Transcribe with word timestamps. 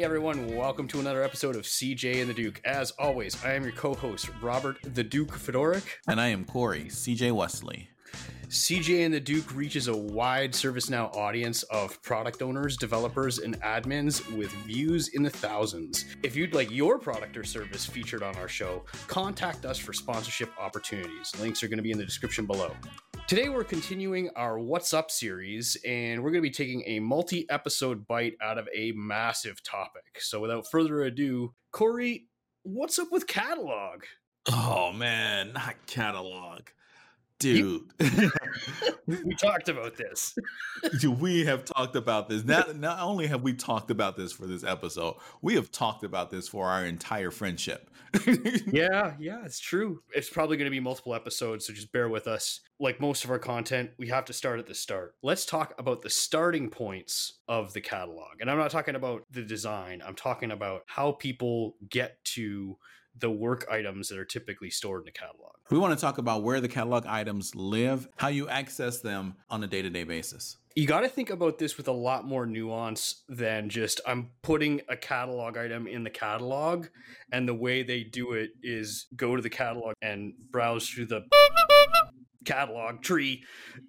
Hey 0.00 0.06
everyone, 0.06 0.56
welcome 0.56 0.88
to 0.88 1.00
another 1.00 1.22
episode 1.22 1.56
of 1.56 1.64
CJ 1.64 2.22
and 2.22 2.30
the 2.30 2.32
Duke. 2.32 2.62
As 2.64 2.90
always, 2.92 3.36
I 3.44 3.52
am 3.52 3.64
your 3.64 3.72
co-host, 3.72 4.30
Robert 4.40 4.78
the 4.82 5.04
Duke 5.04 5.28
Fedoric. 5.28 5.84
And 6.08 6.18
I 6.18 6.28
am 6.28 6.46
Corey, 6.46 6.84
CJ 6.84 7.32
Wesley. 7.32 7.90
CJ 8.48 9.04
and 9.04 9.12
the 9.12 9.20
Duke 9.20 9.54
reaches 9.54 9.88
a 9.88 9.94
wide 9.94 10.52
ServiceNow 10.52 11.14
audience 11.14 11.64
of 11.64 12.00
product 12.00 12.40
owners, 12.40 12.78
developers, 12.78 13.40
and 13.40 13.60
admins 13.60 14.26
with 14.38 14.50
views 14.64 15.08
in 15.08 15.22
the 15.22 15.28
thousands. 15.28 16.06
If 16.22 16.34
you'd 16.34 16.54
like 16.54 16.70
your 16.70 16.98
product 16.98 17.36
or 17.36 17.44
service 17.44 17.84
featured 17.84 18.22
on 18.22 18.34
our 18.36 18.48
show, 18.48 18.86
contact 19.06 19.66
us 19.66 19.76
for 19.76 19.92
sponsorship 19.92 20.50
opportunities. 20.58 21.30
Links 21.42 21.62
are 21.62 21.68
going 21.68 21.76
to 21.76 21.82
be 21.82 21.92
in 21.92 21.98
the 21.98 22.06
description 22.06 22.46
below. 22.46 22.72
Today, 23.26 23.48
we're 23.48 23.62
continuing 23.62 24.28
our 24.34 24.58
What's 24.58 24.92
Up 24.92 25.10
series, 25.10 25.76
and 25.86 26.22
we're 26.22 26.30
going 26.30 26.42
to 26.42 26.48
be 26.48 26.50
taking 26.50 26.82
a 26.86 26.98
multi 26.98 27.48
episode 27.48 28.06
bite 28.06 28.34
out 28.42 28.58
of 28.58 28.68
a 28.74 28.92
massive 28.92 29.62
topic. 29.62 30.18
So, 30.20 30.40
without 30.40 30.68
further 30.70 31.02
ado, 31.02 31.54
Corey, 31.70 32.26
what's 32.64 32.98
up 32.98 33.12
with 33.12 33.28
catalog? 33.28 34.02
Oh 34.50 34.92
man, 34.92 35.52
not 35.52 35.76
catalog 35.86 36.62
dude. 37.40 37.90
We 39.06 39.34
talked 39.34 39.68
about 39.68 39.96
this. 39.96 40.36
We 41.04 41.44
have 41.44 41.64
talked 41.64 41.96
about 41.96 42.28
this. 42.28 42.44
Not, 42.44 42.76
not 42.76 43.00
only 43.00 43.26
have 43.26 43.42
we 43.42 43.54
talked 43.54 43.90
about 43.90 44.16
this 44.16 44.30
for 44.30 44.46
this 44.46 44.62
episode 44.62 45.16
we 45.42 45.54
have 45.54 45.72
talked 45.72 46.04
about 46.04 46.30
this 46.30 46.46
for 46.46 46.68
our 46.68 46.84
entire 46.84 47.30
friendship. 47.32 47.90
Yeah 48.72 49.14
yeah 49.18 49.44
it's 49.44 49.58
true. 49.58 50.02
It's 50.14 50.30
probably 50.30 50.56
going 50.56 50.66
to 50.66 50.70
be 50.70 50.80
multiple 50.80 51.14
episodes 51.14 51.66
so 51.66 51.72
just 51.72 51.92
bear 51.92 52.08
with 52.08 52.28
us. 52.28 52.60
Like 52.78 53.00
most 53.00 53.24
of 53.24 53.30
our 53.30 53.38
content 53.38 53.90
we 53.98 54.08
have 54.08 54.26
to 54.26 54.32
start 54.32 54.60
at 54.60 54.66
the 54.66 54.74
start. 54.74 55.16
Let's 55.22 55.44
talk 55.44 55.74
about 55.78 56.02
the 56.02 56.10
starting 56.10 56.70
points 56.70 57.40
of 57.48 57.72
the 57.72 57.80
catalog. 57.80 58.40
And 58.40 58.50
i'm 58.50 58.58
not 58.58 58.70
talking 58.70 58.94
about 58.94 59.24
the 59.30 59.42
design. 59.42 60.02
I'm 60.06 60.14
talking 60.14 60.52
about 60.52 60.82
how 60.86 61.12
people 61.12 61.76
get 61.88 62.22
to 62.36 62.76
the 63.20 63.30
work 63.30 63.66
items 63.70 64.08
that 64.08 64.18
are 64.18 64.24
typically 64.24 64.70
stored 64.70 65.02
in 65.02 65.08
a 65.08 65.12
catalog. 65.12 65.52
We 65.70 65.78
want 65.78 65.96
to 65.96 66.00
talk 66.00 66.18
about 66.18 66.42
where 66.42 66.60
the 66.60 66.68
catalog 66.68 67.06
items 67.06 67.54
live, 67.54 68.08
how 68.16 68.28
you 68.28 68.48
access 68.48 69.00
them 69.00 69.36
on 69.48 69.62
a 69.62 69.66
day 69.66 69.82
to 69.82 69.90
day 69.90 70.04
basis. 70.04 70.56
You 70.76 70.86
got 70.86 71.00
to 71.00 71.08
think 71.08 71.30
about 71.30 71.58
this 71.58 71.76
with 71.76 71.88
a 71.88 71.92
lot 71.92 72.24
more 72.24 72.46
nuance 72.46 73.24
than 73.28 73.68
just 73.68 74.00
I'm 74.06 74.30
putting 74.42 74.80
a 74.88 74.96
catalog 74.96 75.56
item 75.56 75.88
in 75.88 76.04
the 76.04 76.10
catalog. 76.10 76.86
And 77.32 77.48
the 77.48 77.54
way 77.54 77.82
they 77.82 78.04
do 78.04 78.32
it 78.32 78.50
is 78.62 79.06
go 79.16 79.34
to 79.34 79.42
the 79.42 79.50
catalog 79.50 79.94
and 80.00 80.32
browse 80.50 80.88
through 80.88 81.06
the 81.06 81.26
catalog 82.44 83.02
tree 83.02 83.44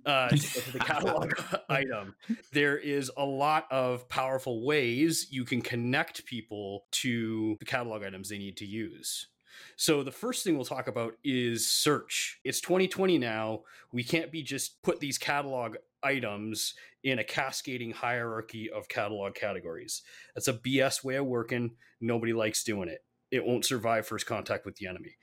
uh, 0.05 0.29
to 0.29 0.71
the 0.71 0.79
catalog 0.79 1.33
item. 1.69 2.15
There 2.51 2.77
is 2.77 3.11
a 3.17 3.25
lot 3.25 3.67
of 3.71 4.07
powerful 4.09 4.65
ways 4.65 5.27
you 5.29 5.45
can 5.45 5.61
connect 5.61 6.25
people 6.25 6.85
to 6.91 7.55
the 7.59 7.65
catalog 7.65 8.03
items 8.03 8.29
they 8.29 8.37
need 8.37 8.57
to 8.57 8.65
use. 8.65 9.27
So 9.75 10.03
the 10.03 10.11
first 10.11 10.43
thing 10.43 10.55
we'll 10.55 10.65
talk 10.65 10.87
about 10.87 11.15
is 11.23 11.69
search. 11.69 12.39
It's 12.43 12.61
2020 12.61 13.17
now. 13.17 13.61
We 13.91 14.03
can't 14.03 14.31
be 14.31 14.43
just 14.43 14.81
put 14.81 14.99
these 14.99 15.17
catalog 15.17 15.75
items 16.03 16.73
in 17.03 17.19
a 17.19 17.23
cascading 17.23 17.91
hierarchy 17.91 18.69
of 18.69 18.87
catalog 18.87 19.35
categories. 19.35 20.01
That's 20.35 20.47
a 20.47 20.53
BS 20.53 21.03
way 21.03 21.15
of 21.15 21.25
working. 21.25 21.71
Nobody 21.99 22.33
likes 22.33 22.63
doing 22.63 22.89
it. 22.89 23.03
It 23.31 23.45
won't 23.45 23.65
survive 23.65 24.05
first 24.05 24.25
contact 24.25 24.65
with 24.65 24.75
the 24.75 24.87
enemy. 24.87 25.15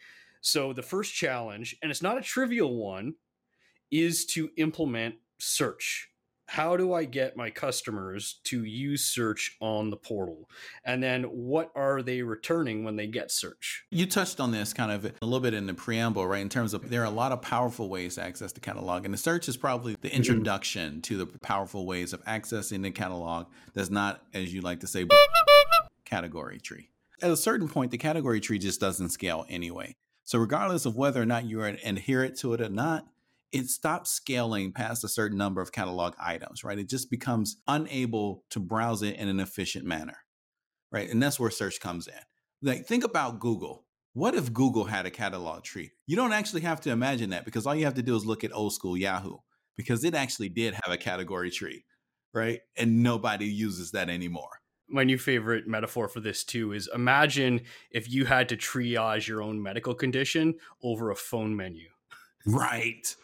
So 0.49 0.73
the 0.73 0.83
first 0.83 1.13
challenge, 1.13 1.77
and 1.83 1.91
it's 1.91 2.01
not 2.01 2.17
a 2.17 2.23
trivial 2.23 2.75
one, 2.75 3.17
is 3.91 4.25
to 4.27 4.49
implement 4.57 5.17
search. 5.39 6.09
How 6.47 6.79
do 6.79 6.95
I 6.95 7.05
get 7.05 7.37
my 7.37 7.51
customers 7.51 8.41
to 8.45 8.64
use 8.64 9.05
search 9.05 9.58
on 9.61 9.91
the 9.91 9.98
portal? 9.98 10.48
And 10.87 11.03
then 11.03 11.25
what 11.25 11.70
are 11.75 12.01
they 12.01 12.23
returning 12.23 12.83
when 12.83 12.97
they 12.97 13.07
get 13.07 13.31
search? 13.31 13.85
You 13.91 14.07
touched 14.07 14.41
on 14.41 14.51
this 14.51 14.73
kind 14.73 14.91
of 14.91 15.05
a 15.05 15.13
little 15.20 15.41
bit 15.41 15.53
in 15.53 15.67
the 15.67 15.75
preamble, 15.75 16.27
right? 16.27 16.41
In 16.41 16.48
terms 16.48 16.73
of 16.73 16.89
there 16.89 17.03
are 17.03 17.05
a 17.05 17.11
lot 17.11 17.33
of 17.33 17.42
powerful 17.42 17.91
ways 17.91 18.14
to 18.14 18.23
access 18.23 18.51
the 18.53 18.61
catalog, 18.61 19.05
and 19.05 19.13
the 19.13 19.19
search 19.19 19.51
is 19.51 19.58
probably 19.58 19.97
the 20.01 20.08
mm-hmm. 20.08 20.17
introduction 20.17 20.92
mm-hmm. 20.92 21.01
to 21.03 21.19
the 21.19 21.27
powerful 21.41 21.85
ways 21.85 22.14
of 22.14 22.25
accessing 22.25 22.83
the 22.83 22.91
catalog 22.91 23.48
that's 23.75 23.91
not, 23.91 24.23
as 24.33 24.55
you 24.55 24.63
like 24.63 24.81
to 24.81 24.87
say, 24.87 25.05
category 26.07 26.58
tree. 26.58 26.89
At 27.20 27.31
a 27.31 27.37
certain 27.37 27.69
point, 27.69 27.91
the 27.91 27.98
category 27.98 28.41
tree 28.41 28.58
just 28.58 28.81
doesn't 28.81 29.11
scale 29.11 29.45
anyway. 29.51 29.95
So, 30.28 30.39
regardless 30.39 30.84
of 30.84 30.94
whether 30.94 31.22
or 31.22 31.24
not 31.24 31.46
you're 31.46 31.64
adherent 31.64 32.36
to 32.40 32.52
it 32.52 32.61
or 32.61 32.68
not, 32.68 33.06
it 33.50 33.68
stops 33.68 34.11
scaling 34.11 34.72
past 34.72 35.02
a 35.02 35.08
certain 35.08 35.39
number 35.39 35.62
of 35.62 35.72
catalog 35.72 36.12
items, 36.22 36.62
right? 36.62 36.78
It 36.78 36.90
just 36.90 37.11
becomes 37.11 37.56
unable 37.66 38.44
to 38.50 38.61
browse 38.61 39.02
it 39.02 39.16
in 39.16 39.28
an 39.28 39.40
efficient 39.40 39.86
manner, 39.86 40.18
right? 40.92 41.08
And 41.08 41.22
that's 41.22 41.40
where 41.40 41.50
search 41.50 41.80
comes 41.80 42.08
in. 42.08 42.20
Like, 42.61 42.84
think 42.84 43.05
about 43.05 43.40
Google. 43.40 43.86
What 44.12 44.34
if 44.34 44.52
Google 44.52 44.84
had 44.84 45.06
a 45.06 45.11
catalog 45.11 45.62
tree? 45.64 45.92
You 46.06 46.16
don't 46.16 46.34
actually 46.34 46.60
have 46.60 46.83
to 46.83 46.90
imagine 46.90 47.30
that 47.30 47.46
because 47.46 47.66
all 47.66 47.74
you 47.74 47.86
have 47.86 47.95
to 47.95 48.02
do 48.02 48.14
is 48.14 48.27
look 48.27 48.45
at 48.45 48.55
old 48.55 48.74
school 48.74 48.98
Yahoo 48.98 49.39
because 49.78 50.05
it 50.05 50.14
actually 50.14 50.50
did 50.50 50.74
have 50.74 50.92
a 50.92 50.98
category 50.98 51.50
tree, 51.50 51.86
right? 52.34 52.60
And 52.77 53.02
nobody 53.02 53.46
uses 53.46 53.92
that 53.92 54.10
anymore 54.10 54.60
my 54.89 55.05
new 55.05 55.19
favorite 55.19 55.67
metaphor 55.67 56.09
for 56.09 56.21
this 56.21 56.45
too 56.45 56.73
is 56.73 56.89
imagine 56.95 57.61
if 57.91 58.11
you 58.11 58.25
had 58.25 58.49
to 58.49 58.57
triage 58.57 59.29
your 59.29 59.43
own 59.43 59.63
medical 59.63 59.95
condition 59.95 60.55
over 60.83 61.11
a 61.11 61.17
phone 61.17 61.57
menu 61.57 61.89
Right. 62.47 63.15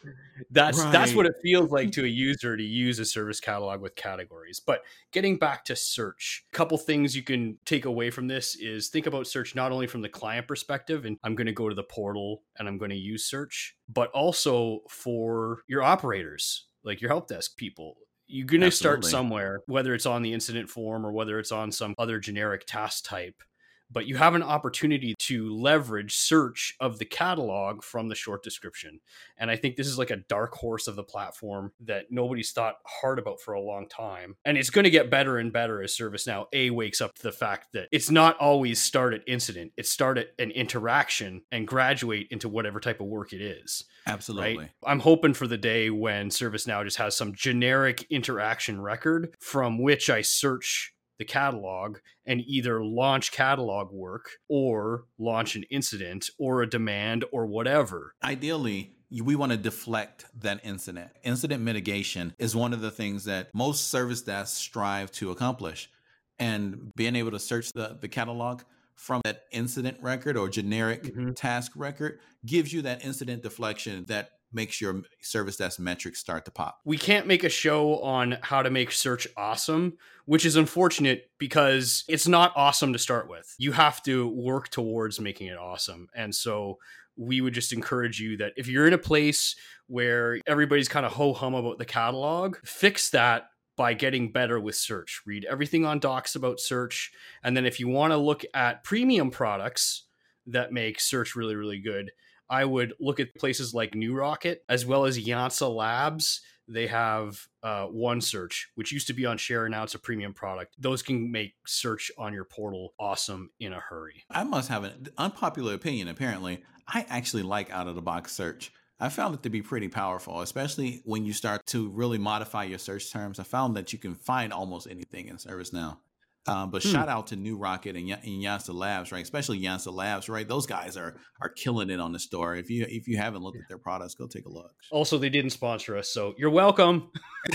That's 0.51 0.79
right. 0.79 0.93
that's 0.93 1.15
what 1.15 1.25
it 1.25 1.35
feels 1.43 1.71
like 1.71 1.93
to 1.93 2.05
a 2.05 2.09
user 2.09 2.57
to 2.57 2.63
use 2.63 2.99
a 2.99 3.05
service 3.05 3.41
catalog 3.41 3.81
with 3.81 3.95
categories. 3.95 4.61
But 4.61 4.83
getting 5.13 5.39
back 5.39 5.65
to 5.67 5.77
search, 5.77 6.45
a 6.53 6.57
couple 6.57 6.77
things 6.77 7.17
you 7.17 7.23
can 7.23 7.59
take 7.65 7.85
away 7.85 8.11
from 8.11 8.27
this 8.29 8.55
is 8.57 8.89
think 8.89 9.07
about 9.07 9.27
search 9.27 9.55
not 9.55 9.73
only 9.73 9.87
from 9.87 10.03
the 10.03 10.09
client 10.09 10.47
perspective 10.47 11.05
and 11.05 11.17
I'm 11.23 11.35
going 11.37 11.47
to 11.47 11.53
go 11.53 11.69
to 11.69 11.75
the 11.75 11.85
portal 11.85 12.43
and 12.59 12.69
I'm 12.69 12.77
going 12.77 12.91
to 12.91 12.97
use 12.97 13.25
search, 13.25 13.77
but 13.89 14.11
also 14.11 14.81
for 14.91 15.63
your 15.69 15.83
operators, 15.83 16.67
like 16.83 17.01
your 17.01 17.11
help 17.11 17.29
desk 17.29 17.57
people 17.57 17.97
you're 18.27 18.47
going 18.47 18.61
to 18.61 18.71
start 18.71 19.05
somewhere, 19.05 19.61
whether 19.67 19.95
it's 19.95 20.07
on 20.07 20.23
the 20.23 20.33
incident 20.33 20.69
form 20.71 21.07
or 21.07 21.13
whether 21.13 21.39
it's 21.39 21.53
on 21.53 21.71
some 21.71 21.95
other 21.99 22.19
generic 22.19 22.65
task 22.67 23.05
type 23.05 23.43
but 23.91 24.07
you 24.07 24.17
have 24.17 24.35
an 24.35 24.43
opportunity 24.43 25.15
to 25.19 25.55
leverage 25.55 26.17
search 26.17 26.75
of 26.81 26.99
the 26.99 27.05
catalog 27.05 27.83
from 27.83 28.09
the 28.09 28.15
short 28.15 28.43
description. 28.43 29.01
And 29.37 29.51
I 29.51 29.57
think 29.57 29.77
this 29.77 29.87
is 29.87 29.99
like 29.99 30.11
a 30.11 30.17
dark 30.17 30.55
horse 30.55 30.87
of 30.87 30.97
the 30.97 31.05
platform 31.05 31.73
that 31.81 32.07
nobody's 32.11 32.53
thought 32.53 32.77
hard 32.85 33.19
about 33.19 33.41
for 33.41 33.55
a 33.55 33.61
long 33.61 33.89
time. 33.89 34.37
And 34.45 34.59
it's 34.59 34.71
going 34.71 34.85
to 34.85 34.91
get 34.91 35.11
better 35.11 35.39
and 35.39 35.53
better 35.53 35.83
as 35.83 35.97
ServiceNow 35.97 36.47
A 36.53 36.71
wakes 36.71 37.01
up 37.01 37.15
to 37.15 37.23
the 37.23 37.33
fact 37.33 37.69
that 37.73 37.89
it's 37.93 38.11
not 38.11 38.37
always 38.39 38.81
start 38.81 39.15
at 39.15 39.23
incident, 39.27 39.73
it's 39.77 39.91
start 39.91 40.19
at 40.19 40.29
an 40.39 40.51
interaction 40.51 41.43
and 41.53 41.67
graduate 41.67 42.29
into 42.31 42.49
whatever 42.49 42.81
type 42.81 43.01
of 43.01 43.07
work 43.07 43.33
it 43.33 43.41
is. 43.41 43.85
Absolutely. 44.07 44.59
Right? 44.59 44.71
I'm 44.87 45.01
hoping 45.01 45.35
for 45.35 45.47
the 45.47 45.57
day 45.57 45.91
when 45.91 46.29
ServiceNow 46.29 46.85
just 46.85 46.99
has 46.99 47.17
some 47.17 47.35
generic 47.35 48.07
interaction 48.11 48.81
record 48.81 49.35
from 49.41 49.79
which 49.79 50.11
I 50.11 50.23
search 50.23 50.94
the 51.19 51.25
catalog 51.25 51.99
and 52.27 52.43
either 52.47 52.85
launch 52.85 53.33
catalog 53.33 53.93
work 53.93 54.31
or 54.49 55.05
launch 55.19 55.57
an 55.57 55.65
incident 55.71 56.29
or 56.39 56.63
a 56.63 56.69
demand 56.69 57.25
or 57.33 57.47
whatever. 57.47 58.15
Ideally, 58.23 58.97
we 59.11 59.37
want 59.37 59.53
to 59.53 59.59
deflect 59.59 60.27
that 60.41 60.61
incident. 60.65 61.11
Incident 61.23 61.63
mitigation 61.63 62.35
is 62.39 62.57
one 62.57 62.73
of 62.73 62.81
the 62.81 62.91
things 62.91 63.25
that 63.25 63.49
most 63.55 63.89
service 63.89 64.23
desks 64.23 64.59
strive 64.59 65.11
to 65.13 65.31
accomplish. 65.31 65.91
And 66.39 66.93
being 66.97 67.15
able 67.15 67.31
to 67.31 67.39
search 67.39 67.73
the, 67.73 67.97
the 68.01 68.09
catalog 68.09 68.63
from 68.97 69.21
that 69.25 69.45
incident 69.53 69.99
record 70.01 70.37
or 70.37 70.49
generic 70.49 71.05
mm-hmm. 71.05 71.33
task 71.33 71.73
record 71.77 72.19
gives 72.45 72.73
you 72.73 72.83
that 72.83 73.05
incident 73.05 73.43
deflection 73.43 74.05
that 74.09 74.31
makes 74.55 74.81
your 74.81 75.03
service 75.21 75.57
desk 75.57 75.79
metrics 75.79 76.21
start 76.21 76.45
to 76.45 76.51
pop. 76.51 76.81
We 76.85 76.99
can't 76.99 77.27
make 77.27 77.45
a 77.45 77.49
show 77.49 77.99
on 78.01 78.39
how 78.43 78.63
to 78.63 78.71
make 78.71 78.93
search 78.93 79.27
awesome, 79.37 79.99
which 80.27 80.45
is 80.45 80.57
unfortunate 80.57 81.31
because 81.39 82.05
it's 82.09 82.29
not 82.29 82.53
awesome 82.57 82.93
to 82.93 82.99
start 82.99 83.29
with. 83.29 83.55
You 83.59 83.73
have 83.73 84.03
to 84.05 84.29
work 84.29 84.69
towards 84.69 85.21
making 85.21 85.49
it 85.49 85.59
awesome. 85.59 86.09
And 86.15 86.35
so 86.35 86.79
we 87.17 87.41
would 87.41 87.55
just 87.55 87.73
encourage 87.73 88.21
you 88.21 88.37
that 88.39 88.53
if 88.57 88.67
you're 88.67 88.87
in 88.87 88.93
a 88.93 88.99
place 88.99 89.57
where 89.87 90.39
everybody's 90.47 90.89
kind 90.89 91.07
of 91.07 91.13
ho 91.13 91.33
hum 91.33 91.55
about 91.55 91.79
the 91.79 91.85
catalog, 91.85 92.57
fix 92.65 93.11
that 93.11 93.49
by 93.77 93.95
getting 93.95 94.31
better 94.33 94.61
with 94.61 94.77
search. 94.77 95.23
Read 95.27 95.45
everything 95.45 95.85
on 95.85 95.99
docs 95.99 96.37
about 96.37 96.61
search. 96.61 97.13
And 97.43 97.57
then 97.57 97.67
if 97.67 97.81
you 97.81 97.89
want 97.89 98.13
to 98.13 98.17
look 98.17 98.45
at 98.55 98.85
premium 98.85 99.31
products 99.31 100.05
that 100.47 100.73
make 100.73 101.01
search 101.01 101.35
really, 101.35 101.57
really 101.57 101.81
good, 101.81 102.13
I 102.49 102.65
would 102.65 102.95
look 103.01 103.21
at 103.21 103.35
places 103.35 103.75
like 103.75 103.93
NewRocket 103.93 104.59
as 104.69 104.85
well 104.87 105.05
as 105.05 105.19
Yansa 105.19 105.75
Labs. 105.75 106.41
They 106.67 106.87
have 106.87 107.47
uh, 107.63 107.89
OneSearch, 107.89 108.65
which 108.75 108.91
used 108.91 109.07
to 109.09 109.13
be 109.13 109.27
on 109.27 109.37
Share, 109.37 109.67
and 109.67 109.73
now 109.73 109.83
it's 109.83 109.95
a 109.95 109.99
premium 109.99 110.33
product. 110.33 110.75
Those 110.79 111.03
can 111.03 111.31
make 111.31 111.55
search 111.67 112.11
on 112.17 112.33
your 112.33 112.45
portal 112.45 112.95
awesome 112.99 113.51
in 113.61 113.73
a 113.73 113.81
hurry. 113.81 114.25
I 114.31 114.45
must 114.45 114.71
have 114.71 114.85
an 114.85 115.09
unpopular 115.19 115.75
opinion, 115.75 116.09
apparently. 116.09 116.63
I 116.89 117.05
actually 117.09 117.43
like 117.43 117.71
out 117.71 117.87
of 117.87 117.95
the 117.95 118.03
box 118.03 118.33
search. 118.33 118.73
I 119.01 119.09
found 119.09 119.35
it 119.35 119.43
to 119.43 119.51
be 119.51 119.61
pretty 119.61 119.89
powerful, 119.89 120.41
especially 120.41 121.03
when 121.05 121.27
you 121.27 121.33
start 121.33 121.67
to 121.67 121.91
really 121.91 122.17
modify 122.19 122.65
your 122.65 122.79
search 122.79 123.13
terms. 123.13 123.39
I 123.39 123.43
found 123.43 123.77
that 123.77 123.93
you 123.93 123.99
can 123.99 124.15
find 124.15 124.53
almost 124.53 124.87
anything 124.89 125.29
in 125.29 125.37
ServiceNow. 125.37 125.99
Um, 126.47 126.71
but 126.71 126.83
Hmm. 126.83 126.91
shout 126.91 127.09
out 127.09 127.29
to 127.29 127.37
NewRocket 127.37 127.97
and, 127.97 128.07
Ya- 128.07 128.17
and 128.23 128.43
Yansa 128.43 128.75
Labs, 128.75 129.11
right? 129.13 129.23
Especially 129.23 129.59
Yansa 129.61 129.91
Labs, 129.93 130.29
right? 130.29 130.47
Those 130.47 130.67
guys 130.67 130.97
are 130.97 131.17
are 131.41 131.49
killing 131.49 131.89
it 131.89 132.01
on 132.01 132.13
the 132.13 132.19
store. 132.19 132.55
If 132.55 132.69
you 132.69 132.85
if 132.89 133.09
you 133.09 133.17
haven't 133.17 133.43
looked 133.43 133.57
at 133.57 133.67
their 133.69 133.79
products, 133.79 134.15
go 134.15 134.27
take 134.27 134.45
a 134.45 134.51
look. 134.51 134.73
Also, 134.91 135.17
they 135.17 135.31
didn't 135.31 135.51
sponsor 135.53 135.97
us, 135.97 136.09
so 136.11 136.35
you're 136.37 136.51
welcome. 136.51 137.11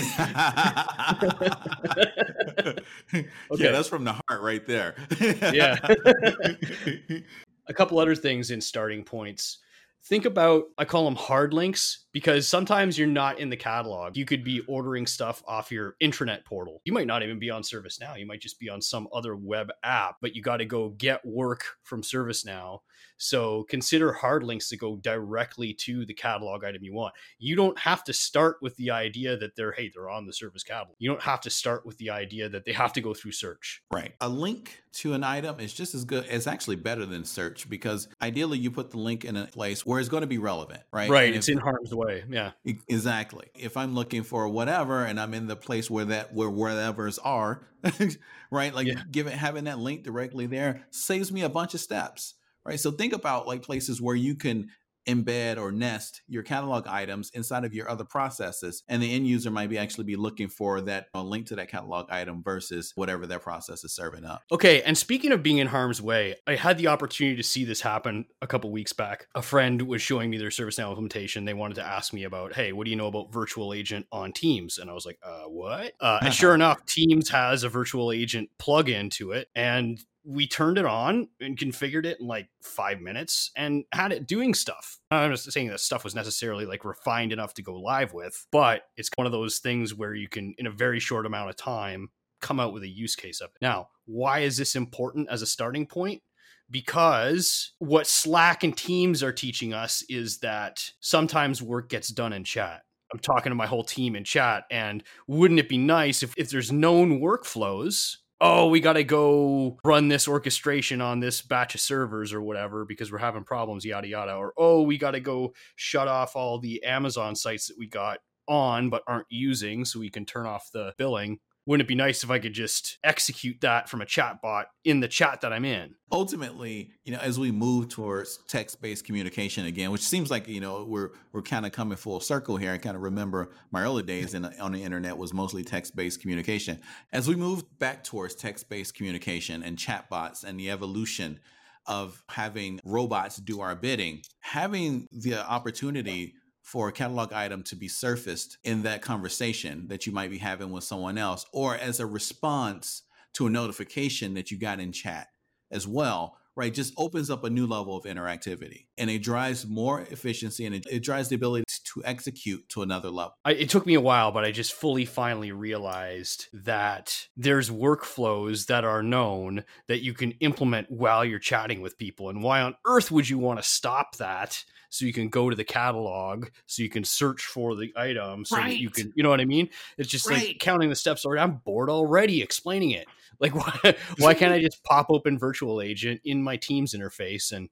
Yeah, 3.56 3.72
that's 3.72 3.88
from 3.88 4.04
the 4.04 4.12
heart 4.12 4.40
right 4.42 4.64
there. 4.66 4.94
Yeah. 5.20 5.76
a 7.66 7.74
couple 7.74 7.98
other 7.98 8.14
things 8.14 8.50
in 8.50 8.60
starting 8.60 9.02
points. 9.04 9.58
Think 10.04 10.24
about, 10.24 10.64
I 10.78 10.84
call 10.84 11.04
them 11.04 11.14
hard 11.16 11.52
links 11.52 12.06
because 12.12 12.48
sometimes 12.48 12.98
you're 12.98 13.06
not 13.06 13.38
in 13.38 13.50
the 13.50 13.56
catalog. 13.56 14.16
You 14.16 14.24
could 14.24 14.42
be 14.44 14.62
ordering 14.66 15.06
stuff 15.06 15.42
off 15.46 15.70
your 15.70 15.96
intranet 16.02 16.44
portal. 16.44 16.80
You 16.84 16.92
might 16.92 17.06
not 17.06 17.22
even 17.22 17.38
be 17.38 17.50
on 17.50 17.62
ServiceNow. 17.62 18.18
You 18.18 18.26
might 18.26 18.40
just 18.40 18.58
be 18.58 18.68
on 18.68 18.82
some 18.82 19.08
other 19.12 19.36
web 19.36 19.70
app, 19.82 20.16
but 20.20 20.34
you 20.34 20.42
got 20.42 20.58
to 20.58 20.64
go 20.64 20.90
get 20.90 21.24
work 21.24 21.64
from 21.82 22.02
ServiceNow. 22.02 22.80
So 23.16 23.64
consider 23.64 24.12
hard 24.12 24.42
links 24.42 24.70
to 24.70 24.78
go 24.78 24.96
directly 24.96 25.74
to 25.74 26.06
the 26.06 26.14
catalog 26.14 26.64
item 26.64 26.82
you 26.82 26.94
want. 26.94 27.12
You 27.38 27.54
don't 27.54 27.78
have 27.78 28.02
to 28.04 28.14
start 28.14 28.56
with 28.62 28.74
the 28.76 28.90
idea 28.90 29.36
that 29.36 29.56
they're, 29.56 29.72
hey, 29.72 29.90
they're 29.94 30.08
on 30.08 30.26
the 30.26 30.32
service 30.32 30.62
catalog. 30.64 30.96
You 30.98 31.10
don't 31.10 31.22
have 31.22 31.42
to 31.42 31.50
start 31.50 31.84
with 31.84 31.98
the 31.98 32.10
idea 32.10 32.48
that 32.48 32.64
they 32.64 32.72
have 32.72 32.94
to 32.94 33.02
go 33.02 33.12
through 33.12 33.32
search. 33.32 33.82
Right. 33.92 34.14
A 34.22 34.28
link 34.28 34.82
to 34.92 35.12
an 35.12 35.22
item 35.22 35.60
is 35.60 35.72
just 35.72 35.94
as 35.94 36.04
good. 36.04 36.26
It's 36.30 36.46
actually 36.46 36.76
better 36.76 37.04
than 37.04 37.24
search 37.24 37.68
because 37.68 38.08
ideally 38.22 38.58
you 38.58 38.70
put 38.70 38.90
the 38.90 38.98
link 38.98 39.24
in 39.26 39.36
a 39.36 39.46
place 39.46 39.84
where 39.84 40.00
it's 40.00 40.08
going 40.08 40.22
to 40.22 40.26
be 40.26 40.38
relevant, 40.38 40.82
right? 40.90 41.10
Right. 41.10 41.28
And 41.28 41.36
It's 41.36 41.48
if- 41.48 41.56
in 41.56 41.60
harm's 41.60 41.94
way. 41.94 41.99
Yeah. 42.28 42.52
Exactly. 42.88 43.46
If 43.54 43.76
I'm 43.76 43.94
looking 43.94 44.22
for 44.22 44.48
whatever 44.48 45.04
and 45.04 45.18
I'm 45.20 45.34
in 45.34 45.46
the 45.46 45.56
place 45.56 45.90
where 45.90 46.04
that 46.06 46.32
where 46.34 46.50
whatevers 46.50 47.18
are, 47.24 47.66
right? 48.50 48.74
Like 48.74 48.86
Yeah. 48.86 49.02
giving 49.10 49.36
having 49.36 49.64
that 49.64 49.78
link 49.78 50.04
directly 50.04 50.46
there 50.46 50.86
saves 50.90 51.32
me 51.32 51.42
a 51.42 51.48
bunch 51.48 51.74
of 51.74 51.80
steps. 51.80 52.34
Right. 52.64 52.78
So 52.78 52.90
think 52.90 53.12
about 53.12 53.46
like 53.46 53.62
places 53.62 54.00
where 54.02 54.16
you 54.16 54.34
can 54.34 54.68
embed 55.06 55.58
or 55.58 55.72
nest 55.72 56.22
your 56.28 56.42
catalog 56.42 56.86
items 56.86 57.30
inside 57.34 57.64
of 57.64 57.74
your 57.74 57.88
other 57.88 58.04
processes 58.04 58.82
and 58.88 59.02
the 59.02 59.14
end 59.14 59.26
user 59.26 59.50
might 59.50 59.70
be 59.70 59.78
actually 59.78 60.04
be 60.04 60.16
looking 60.16 60.48
for 60.48 60.80
that 60.80 61.06
uh, 61.14 61.22
link 61.22 61.46
to 61.46 61.56
that 61.56 61.68
catalog 61.68 62.10
item 62.10 62.42
versus 62.42 62.92
whatever 62.94 63.26
their 63.26 63.38
process 63.38 63.84
is 63.84 63.94
serving 63.94 64.24
up 64.24 64.42
Okay, 64.52 64.82
and 64.82 64.98
speaking 64.98 65.32
of 65.32 65.42
being 65.42 65.58
in 65.58 65.68
harm's 65.68 66.02
way, 66.02 66.34
I 66.46 66.56
had 66.56 66.76
the 66.76 66.88
opportunity 66.88 67.36
to 67.36 67.42
see 67.42 67.64
this 67.64 67.80
happen 67.80 68.26
a 68.42 68.46
couple 68.46 68.72
weeks 68.72 68.92
back. 68.92 69.26
A 69.34 69.42
friend 69.42 69.80
was 69.82 70.02
showing 70.02 70.28
me 70.28 70.38
their 70.38 70.48
ServiceNow 70.48 70.88
implementation. 70.88 71.44
They 71.44 71.54
wanted 71.54 71.74
to 71.74 71.86
ask 71.86 72.12
me 72.12 72.24
about, 72.24 72.54
hey, 72.54 72.72
what 72.72 72.84
do 72.84 72.90
you 72.90 72.96
know 72.96 73.06
about 73.06 73.32
virtual 73.32 73.72
agent 73.72 74.06
on 74.10 74.32
Teams? 74.32 74.78
And 74.78 74.90
I 74.90 74.92
was 74.92 75.06
like, 75.06 75.18
uh, 75.22 75.44
what? 75.44 75.92
Uh, 76.00 76.18
and 76.22 76.34
sure 76.34 76.54
enough, 76.54 76.84
Teams 76.84 77.28
has 77.30 77.62
a 77.62 77.68
virtual 77.68 78.10
agent 78.10 78.50
plug-in 78.58 79.10
to 79.10 79.32
it, 79.32 79.48
and 79.54 80.02
we 80.24 80.46
turned 80.46 80.78
it 80.78 80.84
on 80.84 81.28
and 81.40 81.58
configured 81.58 82.04
it 82.04 82.20
in 82.20 82.26
like 82.26 82.48
five 82.62 83.00
minutes 83.00 83.50
and 83.56 83.84
had 83.92 84.12
it 84.12 84.26
doing 84.26 84.54
stuff. 84.54 84.98
I'm 85.10 85.30
just 85.30 85.50
saying 85.50 85.68
that 85.68 85.80
stuff 85.80 86.04
was 86.04 86.14
necessarily 86.14 86.66
like 86.66 86.84
refined 86.84 87.32
enough 87.32 87.54
to 87.54 87.62
go 87.62 87.74
live 87.74 88.12
with, 88.12 88.46
but 88.52 88.82
it's 88.96 89.10
one 89.16 89.26
of 89.26 89.32
those 89.32 89.58
things 89.58 89.94
where 89.94 90.14
you 90.14 90.28
can, 90.28 90.54
in 90.58 90.66
a 90.66 90.70
very 90.70 91.00
short 91.00 91.26
amount 91.26 91.50
of 91.50 91.56
time, 91.56 92.10
come 92.40 92.60
out 92.60 92.72
with 92.72 92.82
a 92.82 92.88
use 92.88 93.16
case 93.16 93.40
of 93.40 93.50
it. 93.50 93.62
Now, 93.62 93.88
why 94.06 94.40
is 94.40 94.56
this 94.56 94.76
important 94.76 95.28
as 95.30 95.42
a 95.42 95.46
starting 95.46 95.86
point? 95.86 96.22
Because 96.70 97.72
what 97.78 98.06
Slack 98.06 98.62
and 98.62 98.76
Teams 98.76 99.22
are 99.22 99.32
teaching 99.32 99.74
us 99.74 100.04
is 100.08 100.38
that 100.38 100.90
sometimes 101.00 101.62
work 101.62 101.88
gets 101.88 102.08
done 102.08 102.32
in 102.32 102.44
chat. 102.44 102.82
I'm 103.12 103.18
talking 103.18 103.50
to 103.50 103.56
my 103.56 103.66
whole 103.66 103.82
team 103.82 104.14
in 104.14 104.22
chat, 104.22 104.64
and 104.70 105.02
wouldn't 105.26 105.58
it 105.58 105.68
be 105.68 105.78
nice 105.78 106.22
if, 106.22 106.32
if 106.36 106.50
there's 106.50 106.70
known 106.70 107.20
workflows? 107.20 108.18
Oh, 108.42 108.68
we 108.68 108.80
got 108.80 108.94
to 108.94 109.04
go 109.04 109.78
run 109.84 110.08
this 110.08 110.26
orchestration 110.26 111.02
on 111.02 111.20
this 111.20 111.42
batch 111.42 111.74
of 111.74 111.80
servers 111.80 112.32
or 112.32 112.40
whatever 112.40 112.86
because 112.86 113.12
we're 113.12 113.18
having 113.18 113.44
problems, 113.44 113.84
yada, 113.84 114.08
yada. 114.08 114.34
Or, 114.34 114.54
oh, 114.56 114.82
we 114.82 114.96
got 114.96 115.10
to 115.10 115.20
go 115.20 115.52
shut 115.76 116.08
off 116.08 116.36
all 116.36 116.58
the 116.58 116.82
Amazon 116.82 117.36
sites 117.36 117.68
that 117.68 117.78
we 117.78 117.86
got 117.86 118.18
on 118.48 118.88
but 118.88 119.02
aren't 119.06 119.26
using 119.28 119.84
so 119.84 120.00
we 120.00 120.08
can 120.08 120.24
turn 120.24 120.46
off 120.46 120.70
the 120.72 120.94
billing 120.96 121.38
wouldn't 121.66 121.86
it 121.86 121.88
be 121.88 121.94
nice 121.94 122.24
if 122.24 122.30
I 122.30 122.38
could 122.38 122.54
just 122.54 122.98
execute 123.04 123.60
that 123.60 123.88
from 123.88 124.00
a 124.00 124.06
chat 124.06 124.40
bot 124.42 124.66
in 124.84 125.00
the 125.00 125.08
chat 125.08 125.40
that 125.42 125.52
I'm 125.52 125.64
in? 125.64 125.94
ultimately, 126.12 126.90
you 127.04 127.12
know, 127.12 127.18
as 127.18 127.38
we 127.38 127.50
move 127.50 127.88
towards 127.88 128.38
text-based 128.48 129.04
communication 129.04 129.66
again, 129.66 129.90
which 129.90 130.02
seems 130.02 130.30
like 130.30 130.48
you 130.48 130.60
know 130.60 130.84
we're 130.84 131.10
we're 131.32 131.42
kind 131.42 131.66
of 131.66 131.72
coming 131.72 131.96
full 131.96 132.20
circle 132.20 132.56
here. 132.56 132.72
I 132.72 132.78
kind 132.78 132.96
of 132.96 133.02
remember 133.02 133.50
my 133.70 133.82
early 133.82 134.02
days 134.02 134.34
in, 134.34 134.44
on 134.44 134.72
the 134.72 134.82
internet 134.82 135.16
was 135.16 135.32
mostly 135.32 135.64
text-based 135.64 136.20
communication. 136.20 136.80
As 137.12 137.28
we 137.28 137.36
move 137.36 137.62
back 137.78 138.04
towards 138.04 138.34
text-based 138.34 138.94
communication 138.94 139.62
and 139.62 139.76
chatbots 139.76 140.44
and 140.44 140.58
the 140.58 140.70
evolution 140.70 141.38
of 141.86 142.22
having 142.28 142.80
robots 142.84 143.36
do 143.36 143.60
our 143.60 143.74
bidding, 143.74 144.22
having 144.40 145.08
the 145.12 145.34
opportunity 145.34 146.34
for 146.70 146.86
a 146.86 146.92
catalog 146.92 147.32
item 147.32 147.64
to 147.64 147.74
be 147.74 147.88
surfaced 147.88 148.56
in 148.62 148.82
that 148.82 149.02
conversation 149.02 149.88
that 149.88 150.06
you 150.06 150.12
might 150.12 150.30
be 150.30 150.38
having 150.38 150.70
with 150.70 150.84
someone 150.84 151.18
else, 151.18 151.44
or 151.52 151.74
as 151.74 151.98
a 151.98 152.06
response 152.06 153.02
to 153.32 153.48
a 153.48 153.50
notification 153.50 154.34
that 154.34 154.52
you 154.52 154.56
got 154.56 154.78
in 154.78 154.92
chat 154.92 155.26
as 155.72 155.88
well, 155.88 156.36
right? 156.56 156.72
Just 156.72 156.94
opens 156.96 157.30
up 157.30 157.44
a 157.44 157.50
new 157.50 157.66
level 157.66 157.96
of 157.96 158.04
interactivity 158.04 158.86
and 158.98 159.10
it 159.10 159.22
drives 159.22 159.66
more 159.66 160.00
efficiency 160.02 160.66
and 160.66 160.74
it, 160.74 160.86
it 160.90 161.02
drives 161.02 161.28
the 161.28 161.36
ability 161.36 161.64
to 161.94 162.02
execute 162.04 162.68
to 162.68 162.82
another 162.82 163.10
level. 163.10 163.34
I, 163.44 163.52
it 163.52 163.68
took 163.68 163.86
me 163.86 163.94
a 163.94 164.00
while, 164.00 164.32
but 164.32 164.44
I 164.44 164.52
just 164.52 164.72
fully 164.72 165.04
finally 165.04 165.52
realized 165.52 166.46
that 166.52 167.28
there's 167.36 167.70
workflows 167.70 168.66
that 168.66 168.84
are 168.84 169.02
known 169.02 169.64
that 169.88 170.02
you 170.02 170.14
can 170.14 170.32
implement 170.40 170.90
while 170.90 171.24
you're 171.24 171.38
chatting 171.38 171.80
with 171.80 171.98
people. 171.98 172.28
And 172.28 172.42
why 172.42 172.60
on 172.60 172.76
earth 172.86 173.10
would 173.10 173.28
you 173.28 173.38
want 173.38 173.58
to 173.60 173.68
stop 173.68 174.16
that? 174.16 174.64
So 174.92 175.04
you 175.04 175.12
can 175.12 175.28
go 175.28 175.48
to 175.48 175.54
the 175.54 175.62
catalog, 175.62 176.48
so 176.66 176.82
you 176.82 176.88
can 176.88 177.04
search 177.04 177.42
for 177.42 177.76
the 177.76 177.92
item, 177.96 178.44
so 178.44 178.56
that 178.56 178.78
you 178.78 178.90
can, 178.90 179.12
you 179.14 179.22
know 179.22 179.30
what 179.30 179.40
I 179.40 179.44
mean? 179.44 179.68
It's 179.96 180.08
just 180.08 180.28
like 180.28 180.58
counting 180.58 180.88
the 180.88 180.96
steps 180.96 181.24
already. 181.24 181.42
I'm 181.42 181.60
bored 181.64 181.88
already 181.88 182.42
explaining 182.42 182.90
it. 182.90 183.06
Like, 183.40 183.54
why, 183.84 183.96
why 184.18 184.34
can't 184.34 184.52
I 184.52 184.60
just 184.60 184.82
pop 184.84 185.06
open 185.08 185.38
Virtual 185.38 185.80
Agent 185.80 186.20
in 186.24 186.42
my 186.42 186.56
Teams 186.56 186.94
interface? 186.94 187.52
And 187.52 187.68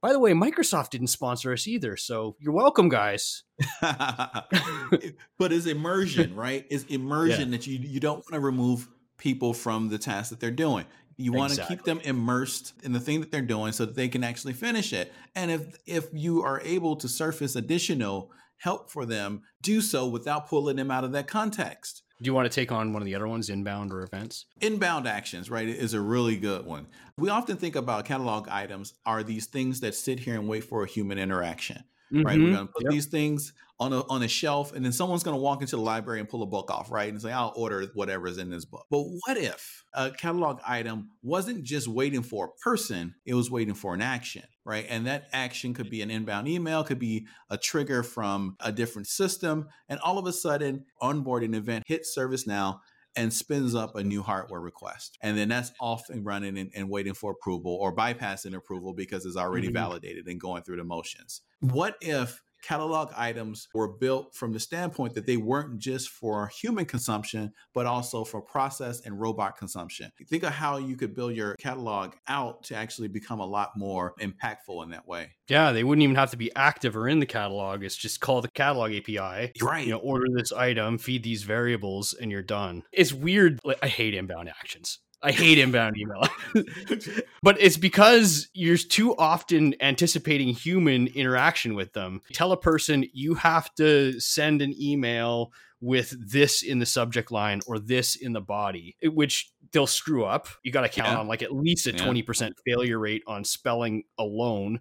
by 0.00 0.12
the 0.12 0.18
way, 0.18 0.32
Microsoft 0.32 0.90
didn't 0.90 1.06
sponsor 1.08 1.52
us 1.52 1.68
either, 1.68 1.96
so 1.96 2.36
you're 2.40 2.52
welcome, 2.52 2.88
guys. 2.88 3.44
but 3.80 5.52
it's 5.52 5.66
immersion, 5.66 6.34
right? 6.34 6.66
It's 6.70 6.84
immersion 6.84 7.52
that 7.52 7.68
you 7.68 7.78
you 7.78 8.00
don't 8.00 8.16
want 8.16 8.32
to 8.32 8.40
remove 8.40 8.88
people 9.16 9.54
from 9.54 9.88
the 9.88 9.98
task 9.98 10.30
that 10.30 10.40
they're 10.40 10.50
doing. 10.50 10.86
You 11.16 11.32
want 11.32 11.52
to 11.52 11.64
keep 11.66 11.84
them 11.84 12.00
immersed 12.00 12.72
in 12.82 12.92
the 12.92 12.98
thing 12.98 13.20
that 13.20 13.30
they're 13.30 13.42
doing 13.42 13.70
so 13.70 13.84
that 13.84 13.94
they 13.94 14.08
can 14.08 14.24
actually 14.24 14.54
finish 14.54 14.92
it. 14.92 15.12
And 15.36 15.52
if 15.52 15.62
if 15.86 16.08
you 16.12 16.42
are 16.42 16.60
able 16.62 16.96
to 16.96 17.08
surface 17.08 17.54
additional 17.54 18.32
help 18.56 18.90
for 18.90 19.06
them, 19.06 19.42
do 19.60 19.80
so 19.80 20.06
without 20.08 20.48
pulling 20.48 20.76
them 20.76 20.90
out 20.90 21.04
of 21.04 21.12
that 21.12 21.28
context. 21.28 22.02
Do 22.22 22.28
you 22.28 22.34
want 22.34 22.46
to 22.50 22.54
take 22.54 22.70
on 22.70 22.92
one 22.92 23.02
of 23.02 23.06
the 23.06 23.16
other 23.16 23.26
ones, 23.26 23.50
inbound 23.50 23.92
or 23.92 24.04
events? 24.04 24.46
Inbound 24.60 25.08
actions, 25.08 25.50
right, 25.50 25.66
is 25.66 25.92
a 25.94 26.00
really 26.00 26.36
good 26.36 26.64
one. 26.66 26.86
We 27.16 27.30
often 27.30 27.56
think 27.56 27.74
about 27.74 28.04
catalog 28.04 28.48
items 28.48 28.94
are 29.04 29.22
these 29.24 29.46
things 29.46 29.80
that 29.80 29.94
sit 29.94 30.20
here 30.20 30.34
and 30.38 30.48
wait 30.48 30.60
for 30.62 30.84
a 30.84 30.88
human 30.88 31.18
interaction, 31.18 31.82
right? 32.22 32.40
We're 32.40 32.50
Mhm. 32.50 32.56
going 32.56 32.66
to 32.68 32.72
put 32.72 32.86
Yep. 32.86 32.88
these 32.88 33.06
things 33.06 33.52
on 33.80 33.92
a 33.92 34.06
on 34.08 34.22
a 34.22 34.28
shelf, 34.28 34.72
and 34.72 34.84
then 34.84 34.92
someone's 34.92 35.24
going 35.24 35.36
to 35.36 35.42
walk 35.42 35.62
into 35.62 35.74
the 35.76 35.82
library 35.82 36.20
and 36.20 36.28
pull 36.28 36.42
a 36.42 36.46
book 36.46 36.70
off, 36.70 36.92
right, 36.92 37.08
and 37.10 37.20
say, 37.20 37.32
"I'll 37.32 37.52
order 37.56 37.86
whatever's 37.94 38.38
in 38.38 38.50
this 38.50 38.64
book." 38.64 38.86
But 38.90 39.00
what 39.02 39.36
if 39.36 39.82
a 39.94 40.12
catalog 40.12 40.60
item 40.64 41.10
wasn't 41.22 41.64
just 41.64 41.88
waiting 41.88 42.22
for 42.22 42.44
a 42.46 42.52
person; 42.62 43.16
it 43.24 43.34
was 43.34 43.50
waiting 43.50 43.74
for 43.74 43.94
an 43.94 44.02
action, 44.02 44.44
right? 44.64 44.86
And 44.88 45.06
that 45.06 45.28
action 45.32 45.74
could 45.74 45.90
be 45.90 46.02
an 46.02 46.10
inbound 46.10 46.48
email, 46.48 46.84
could 46.84 46.98
be 46.98 47.26
a 47.50 47.58
trigger 47.58 48.02
from 48.02 48.56
a 48.60 48.72
different 48.72 49.08
system, 49.08 49.68
and 49.88 50.00
all 50.00 50.18
of 50.18 50.26
a 50.26 50.32
sudden, 50.32 50.84
onboarding 51.02 51.54
event 51.54 51.84
hits 51.86 52.16
ServiceNow 52.16 52.78
and 53.14 53.32
spins 53.32 53.74
up 53.74 53.94
a 53.94 54.02
new 54.02 54.22
hardware 54.22 54.60
request. 54.60 55.18
And 55.20 55.36
then 55.36 55.48
that's 55.48 55.70
off 55.80 56.08
and 56.08 56.24
running 56.24 56.56
and, 56.56 56.70
and 56.74 56.88
waiting 56.88 57.12
for 57.12 57.32
approval 57.32 57.76
or 57.78 57.94
bypassing 57.94 58.54
approval 58.56 58.94
because 58.94 59.26
it's 59.26 59.36
already 59.36 59.68
Mhm. 59.68 59.74
validated 59.74 60.26
and 60.28 60.40
going 60.40 60.62
through 60.62 60.76
the 60.78 60.84
motions. 60.84 61.42
What 61.60 61.96
if 62.00 62.42
catalog 62.62 63.12
items 63.16 63.68
were 63.74 63.88
built 63.88 64.34
from 64.34 64.52
the 64.52 64.60
standpoint 64.60 65.14
that 65.14 65.26
they 65.26 65.36
weren't 65.36 65.78
just 65.78 66.10
for 66.10 66.48
human 66.48 66.84
consumption, 66.84 67.52
but 67.74 67.86
also 67.86 68.24
for 68.24 68.40
process 68.40 69.00
and 69.04 69.20
robot 69.20 69.56
consumption? 69.56 70.10
Think 70.28 70.44
of 70.44 70.52
how 70.52 70.78
you 70.78 70.96
could 70.96 71.14
build 71.14 71.34
your 71.34 71.54
catalog 71.56 72.14
out 72.28 72.62
to 72.64 72.74
actually 72.74 73.08
become 73.08 73.40
a 73.40 73.46
lot 73.46 73.70
more 73.76 74.14
impactful 74.20 74.82
in 74.82 74.90
that 74.90 75.06
way. 75.06 75.30
Yeah, 75.48 75.72
they 75.72 75.84
wouldn't 75.84 76.02
even 76.02 76.16
have 76.16 76.30
to 76.30 76.36
be 76.36 76.54
active 76.56 76.96
or 76.96 77.08
in 77.08 77.18
the 77.18 77.26
catalog. 77.26 77.82
It's 77.82 77.96
just 77.96 78.20
call 78.20 78.40
the 78.40 78.48
catalog 78.48 78.92
API. 78.92 79.52
Right. 79.60 79.84
You 79.84 79.92
know, 79.92 79.98
order 79.98 80.26
this 80.34 80.52
item, 80.52 80.98
feed 80.98 81.22
these 81.22 81.42
variables, 81.42 82.14
and 82.14 82.30
you're 82.30 82.42
done. 82.42 82.84
It's 82.92 83.12
weird. 83.12 83.58
I 83.82 83.88
hate 83.88 84.14
inbound 84.14 84.48
actions. 84.48 84.98
I 85.22 85.32
hate 85.32 85.58
inbound 85.58 85.96
email. 85.96 86.22
but 87.42 87.60
it's 87.60 87.76
because 87.76 88.48
you're 88.54 88.76
too 88.76 89.16
often 89.16 89.74
anticipating 89.80 90.48
human 90.48 91.06
interaction 91.08 91.74
with 91.74 91.92
them. 91.92 92.22
Tell 92.32 92.52
a 92.52 92.56
person 92.56 93.08
you 93.12 93.34
have 93.34 93.72
to 93.76 94.18
send 94.20 94.62
an 94.62 94.74
email 94.80 95.52
with 95.82 96.14
this 96.30 96.62
in 96.62 96.78
the 96.78 96.86
subject 96.86 97.32
line 97.32 97.60
or 97.66 97.78
this 97.78 98.14
in 98.14 98.32
the 98.32 98.40
body, 98.40 98.96
which 99.02 99.52
they'll 99.72 99.86
screw 99.86 100.24
up. 100.24 100.46
You 100.62 100.70
got 100.70 100.82
to 100.82 100.88
count 100.88 101.10
yeah. 101.10 101.18
on 101.18 101.26
like 101.26 101.42
at 101.42 101.52
least 101.52 101.88
a 101.88 101.92
yeah. 101.92 102.04
20% 102.04 102.52
failure 102.64 102.98
rate 102.98 103.24
on 103.26 103.42
spelling 103.44 104.04
alone, 104.16 104.80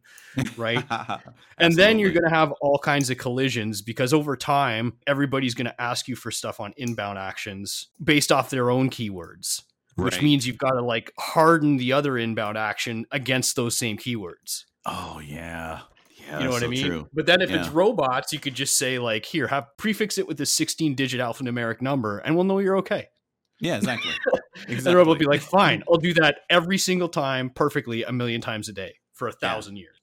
right? 0.58 0.84
and 1.58 1.76
then 1.76 1.98
you're 1.98 2.12
going 2.12 2.30
to 2.30 2.36
have 2.36 2.52
all 2.62 2.78
kinds 2.78 3.10
of 3.10 3.18
collisions 3.18 3.82
because 3.82 4.14
over 4.14 4.38
time, 4.38 4.94
everybody's 5.08 5.56
going 5.56 5.66
to 5.66 5.82
ask 5.82 6.08
you 6.08 6.16
for 6.16 6.30
stuff 6.30 6.60
on 6.60 6.72
inbound 6.78 7.18
actions 7.18 7.88
based 8.04 8.32
off 8.32 8.52
their 8.52 8.70
own 8.70 8.90
keywords. 8.90 9.64
Right. 9.98 10.06
Which 10.06 10.22
means 10.22 10.48
you've 10.48 10.58
got 10.58 10.72
to 10.72 10.82
like 10.82 11.12
harden 11.20 11.78
the 11.78 11.94
other 11.94 12.18
inbound 12.18 12.58
action 12.58 13.06
against 13.12 13.56
those 13.56 13.78
same 13.78 13.98
keywords. 13.98 14.64
Oh 14.86 15.22
yeah. 15.24 15.82
Yeah, 16.28 16.38
you 16.38 16.46
know 16.46 16.52
what 16.52 16.62
so 16.62 16.68
I 16.68 16.70
mean? 16.70 16.86
True. 16.86 17.08
But 17.14 17.26
then 17.26 17.42
if 17.42 17.50
yeah. 17.50 17.60
it's 17.60 17.70
robots, 17.70 18.32
you 18.32 18.40
could 18.40 18.54
just 18.54 18.78
say 18.78 19.00
like, 19.00 19.26
here, 19.26 19.48
have 19.48 19.66
prefix 19.78 20.18
it 20.18 20.28
with 20.28 20.40
a 20.40 20.46
16 20.46 20.96
digit 20.96 21.20
alphanumeric 21.20 21.82
number 21.82 22.20
and 22.20 22.36
we'll 22.36 22.46
know 22.46 22.60
you're 22.60 22.78
okay. 22.78 23.08
Yeah, 23.60 23.78
exactly. 23.78 24.12
exactly. 24.12 24.42
and 24.76 24.80
the 24.80 24.96
robot 24.96 25.08
will 25.08 25.16
be 25.16 25.26
like, 25.26 25.42
fine, 25.42 25.84
I'll 25.90 25.98
do 25.98 26.14
that 26.16 26.40
every 26.50 26.78
single 26.78 27.10
time 27.10 27.50
perfectly 27.50 28.04
a 28.04 28.12
million 28.12 28.42
times 28.42 28.70
a 28.70 28.74
day 28.74 28.96
for 29.14 29.28
a 29.28 29.32
thousand 29.32 29.76
yeah. 29.76 29.84
years. 29.84 29.98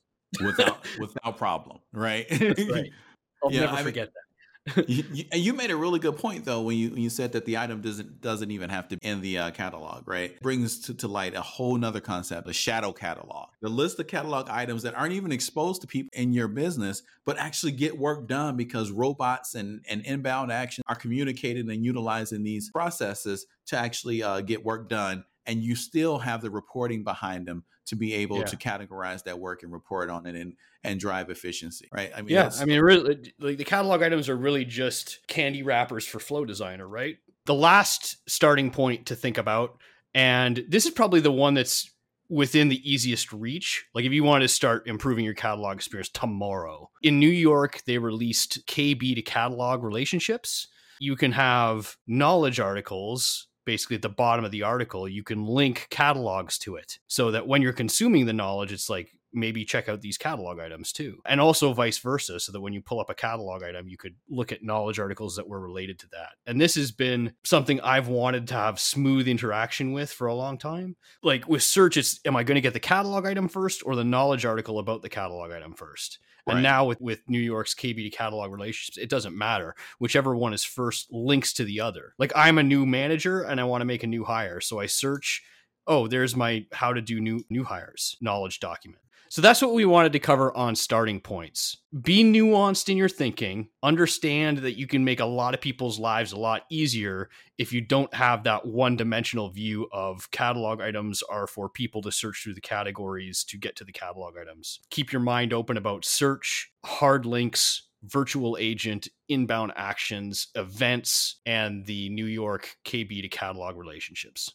without 0.44 0.86
without 0.98 1.36
problem, 1.36 1.78
right? 1.92 2.26
right. 2.30 2.90
I'll 3.44 3.52
yeah, 3.52 3.60
never 3.60 3.74
I 3.74 3.82
forget 3.82 4.06
mean, 4.06 4.12
that 4.14 4.27
you, 4.86 5.04
you, 5.12 5.24
you, 5.32 5.52
made 5.52 5.70
a 5.70 5.76
really 5.76 5.98
good 5.98 6.16
point 6.16 6.44
though 6.44 6.62
when 6.62 6.76
you 6.76 6.90
when 6.90 7.00
you 7.00 7.10
said 7.10 7.32
that 7.32 7.44
the 7.44 7.58
item 7.58 7.80
doesn't 7.80 8.20
doesn't 8.20 8.50
even 8.50 8.70
have 8.70 8.88
to 8.88 8.96
be 8.96 9.06
in 9.06 9.20
the 9.20 9.38
uh, 9.38 9.50
catalog, 9.50 10.06
right? 10.06 10.40
Brings 10.40 10.80
to, 10.80 10.94
to 10.94 11.08
light 11.08 11.34
a 11.34 11.40
whole 11.40 11.76
nother 11.76 12.00
concept, 12.00 12.48
a 12.48 12.52
shadow 12.52 12.92
catalog. 12.92 13.48
The 13.60 13.68
list 13.68 13.98
of 13.98 14.06
catalog 14.06 14.48
items 14.48 14.82
that 14.82 14.94
aren't 14.94 15.12
even 15.12 15.32
exposed 15.32 15.80
to 15.82 15.86
people 15.86 16.10
in 16.12 16.32
your 16.32 16.48
business, 16.48 17.02
but 17.24 17.38
actually 17.38 17.72
get 17.72 17.98
work 17.98 18.26
done 18.26 18.56
because 18.56 18.90
robots 18.90 19.54
and, 19.54 19.84
and 19.88 20.04
inbound 20.04 20.52
action 20.52 20.82
are 20.88 20.96
communicating 20.96 21.70
and 21.70 21.84
utilizing 21.84 22.42
these 22.42 22.70
processes 22.70 23.46
to 23.66 23.76
actually 23.76 24.22
uh, 24.22 24.40
get 24.40 24.64
work 24.64 24.88
done 24.88 25.24
and 25.48 25.62
you 25.62 25.74
still 25.74 26.18
have 26.18 26.42
the 26.42 26.50
reporting 26.50 27.02
behind 27.02 27.46
them 27.46 27.64
to 27.88 27.96
be 27.96 28.14
able 28.14 28.38
yeah. 28.38 28.44
to 28.44 28.56
categorize 28.56 29.24
that 29.24 29.38
work 29.38 29.62
and 29.62 29.72
report 29.72 30.10
on 30.10 30.26
it 30.26 30.34
and 30.34 30.54
and 30.84 31.00
drive 31.00 31.30
efficiency 31.30 31.88
right 31.92 32.10
i 32.16 32.22
mean 32.22 32.34
yeah 32.34 32.50
i 32.60 32.64
mean 32.64 32.80
really 32.80 33.32
like 33.40 33.58
the 33.58 33.64
catalog 33.64 34.02
items 34.02 34.28
are 34.28 34.36
really 34.36 34.64
just 34.64 35.20
candy 35.26 35.62
wrappers 35.62 36.06
for 36.06 36.18
flow 36.18 36.44
designer 36.44 36.86
right 36.86 37.16
the 37.46 37.54
last 37.54 38.16
starting 38.28 38.70
point 38.70 39.06
to 39.06 39.16
think 39.16 39.38
about 39.38 39.78
and 40.14 40.64
this 40.68 40.86
is 40.86 40.92
probably 40.92 41.20
the 41.20 41.32
one 41.32 41.54
that's 41.54 41.90
within 42.28 42.68
the 42.68 42.90
easiest 42.90 43.32
reach. 43.32 43.86
Like 43.94 44.04
if 44.04 44.12
you 44.12 44.24
want 44.24 44.42
to 44.42 44.48
start 44.48 44.86
improving 44.86 45.24
your 45.24 45.34
catalog 45.34 45.76
experience 45.76 46.10
tomorrow. 46.10 46.90
In 47.02 47.18
New 47.18 47.28
York, 47.28 47.82
they 47.86 47.98
released 47.98 48.66
KB 48.66 49.14
to 49.14 49.22
catalog 49.22 49.82
relationships. 49.82 50.68
You 51.00 51.16
can 51.16 51.32
have 51.32 51.96
knowledge 52.06 52.60
articles 52.60 53.47
basically 53.68 53.96
at 53.96 54.00
the 54.00 54.08
bottom 54.08 54.46
of 54.46 54.50
the 54.50 54.62
article, 54.62 55.06
you 55.06 55.22
can 55.22 55.44
link 55.44 55.88
catalogs 55.90 56.56
to 56.56 56.76
it 56.76 56.98
so 57.06 57.30
that 57.30 57.46
when 57.46 57.60
you're 57.60 57.74
consuming 57.74 58.24
the 58.24 58.32
knowledge, 58.32 58.72
it's 58.72 58.88
like, 58.88 59.12
maybe 59.30 59.62
check 59.62 59.90
out 59.90 60.00
these 60.00 60.16
catalog 60.16 60.58
items 60.58 60.90
too. 60.90 61.18
And 61.26 61.38
also 61.38 61.74
vice 61.74 61.98
versa, 61.98 62.40
so 62.40 62.50
that 62.50 62.62
when 62.62 62.72
you 62.72 62.80
pull 62.80 62.98
up 62.98 63.10
a 63.10 63.14
catalog 63.14 63.62
item, 63.62 63.86
you 63.86 63.98
could 63.98 64.14
look 64.30 64.52
at 64.52 64.62
knowledge 64.62 64.98
articles 64.98 65.36
that 65.36 65.46
were 65.46 65.60
related 65.60 65.98
to 65.98 66.08
that. 66.12 66.30
And 66.46 66.58
this 66.58 66.76
has 66.76 66.92
been 66.92 67.34
something 67.44 67.78
I've 67.82 68.08
wanted 68.08 68.48
to 68.48 68.54
have 68.54 68.80
smooth 68.80 69.28
interaction 69.28 69.92
with 69.92 70.10
for 70.10 70.28
a 70.28 70.34
long 70.34 70.56
time. 70.56 70.96
Like 71.22 71.46
with 71.46 71.62
search, 71.62 71.98
it's 71.98 72.20
am 72.24 72.36
I 72.36 72.42
going 72.42 72.54
to 72.54 72.62
get 72.62 72.72
the 72.72 72.80
catalog 72.80 73.26
item 73.26 73.48
first 73.48 73.82
or 73.84 73.94
the 73.96 74.02
knowledge 74.02 74.46
article 74.46 74.78
about 74.78 75.02
the 75.02 75.10
catalog 75.10 75.52
item 75.52 75.74
first? 75.74 76.18
Right. 76.48 76.54
And 76.54 76.62
now 76.62 76.84
with, 76.84 77.00
with 77.00 77.20
New 77.28 77.38
York's 77.38 77.74
KB 77.74 77.96
to 77.96 78.10
catalog 78.10 78.50
relationships, 78.50 78.98
it 78.98 79.10
doesn't 79.10 79.36
matter. 79.36 79.74
Whichever 79.98 80.34
one 80.34 80.52
is 80.54 80.64
first 80.64 81.12
links 81.12 81.52
to 81.54 81.64
the 81.64 81.80
other. 81.80 82.14
Like 82.18 82.32
I'm 82.34 82.58
a 82.58 82.62
new 82.62 82.86
manager 82.86 83.42
and 83.42 83.60
I 83.60 83.64
want 83.64 83.82
to 83.82 83.86
make 83.86 84.02
a 84.02 84.06
new 84.06 84.24
hire. 84.24 84.60
So 84.60 84.80
I 84.80 84.86
search, 84.86 85.42
oh, 85.86 86.06
there's 86.08 86.34
my 86.34 86.66
how 86.72 86.92
to 86.92 87.00
do 87.00 87.20
new 87.20 87.44
new 87.50 87.64
hires 87.64 88.16
knowledge 88.20 88.60
document. 88.60 89.02
So 89.30 89.42
that's 89.42 89.60
what 89.60 89.74
we 89.74 89.84
wanted 89.84 90.12
to 90.12 90.18
cover 90.18 90.56
on 90.56 90.74
starting 90.74 91.20
points. 91.20 91.76
Be 92.02 92.24
nuanced 92.24 92.88
in 92.88 92.96
your 92.96 93.08
thinking. 93.08 93.68
Understand 93.82 94.58
that 94.58 94.78
you 94.78 94.86
can 94.86 95.04
make 95.04 95.20
a 95.20 95.26
lot 95.26 95.54
of 95.54 95.60
people's 95.60 95.98
lives 95.98 96.32
a 96.32 96.38
lot 96.38 96.62
easier 96.70 97.28
if 97.58 97.72
you 97.72 97.80
don't 97.80 98.12
have 98.14 98.44
that 98.44 98.66
one 98.66 98.96
dimensional 98.96 99.50
view 99.50 99.88
of 99.92 100.30
catalog 100.30 100.80
items 100.80 101.22
are 101.22 101.46
for 101.46 101.68
people 101.68 102.00
to 102.02 102.12
search 102.12 102.42
through 102.42 102.54
the 102.54 102.60
categories 102.60 103.44
to 103.44 103.58
get 103.58 103.76
to 103.76 103.84
the 103.84 103.92
catalog 103.92 104.34
items. 104.40 104.80
Keep 104.90 105.12
your 105.12 105.22
mind 105.22 105.52
open 105.52 105.76
about 105.76 106.04
search, 106.04 106.70
hard 106.84 107.26
links, 107.26 107.88
virtual 108.04 108.56
agent, 108.60 109.08
inbound 109.28 109.72
actions, 109.76 110.48
events, 110.54 111.40
and 111.44 111.84
the 111.86 112.08
New 112.10 112.26
York 112.26 112.76
KB 112.84 113.22
to 113.22 113.28
catalog 113.28 113.76
relationships. 113.76 114.52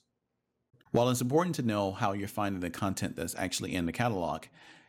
While 0.93 1.09
it's 1.09 1.21
important 1.21 1.55
to 1.55 1.63
know 1.63 1.91
how 1.91 2.13
you're 2.13 2.27
finding 2.27 2.61
the 2.61 2.69
content 2.69 3.15
that's 3.15 3.33
actually 3.33 3.73
in 3.73 3.87
the 3.87 3.91
catalog, 3.91 4.43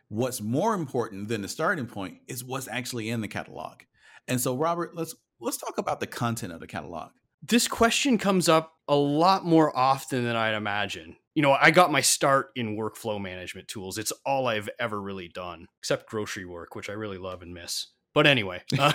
what's 0.08 0.42
more 0.42 0.75
important 0.75 1.28
than 1.28 1.40
the 1.40 1.49
starting 1.49 1.87
point 1.87 2.18
is 2.28 2.44
what's 2.44 2.68
actually 2.68 3.08
in 3.08 3.23
the 3.23 3.26
catalog. 3.26 3.80
And 4.28 4.38
so, 4.38 4.54
Robert, 4.54 4.94
let's 4.94 5.14
let's 5.40 5.56
talk 5.56 5.78
about 5.78 6.00
the 6.00 6.06
content 6.06 6.52
of 6.52 6.61
the 6.61 6.66
catalog. 6.66 7.12
This 7.42 7.66
question 7.66 8.18
comes 8.18 8.50
up 8.50 8.75
a 8.87 8.94
lot 8.94 9.46
more 9.46 9.75
often 9.75 10.25
than 10.25 10.37
I'd 10.37 10.54
imagine. 10.54 11.16
You 11.34 11.40
know, 11.40 11.52
I 11.52 11.70
got 11.70 11.90
my 11.90 12.02
start 12.02 12.50
in 12.54 12.76
workflow 12.76 13.18
management 13.18 13.68
tools. 13.68 13.96
It's 13.96 14.12
all 14.26 14.46
I've 14.46 14.68
ever 14.78 15.00
really 15.00 15.28
done, 15.28 15.68
except 15.78 16.06
grocery 16.06 16.44
work, 16.44 16.75
which 16.75 16.90
I 16.90 16.92
really 16.92 17.18
love 17.18 17.40
and 17.40 17.54
miss. 17.54 17.94
But 18.14 18.26
anyway, 18.26 18.62
uh, 18.78 18.92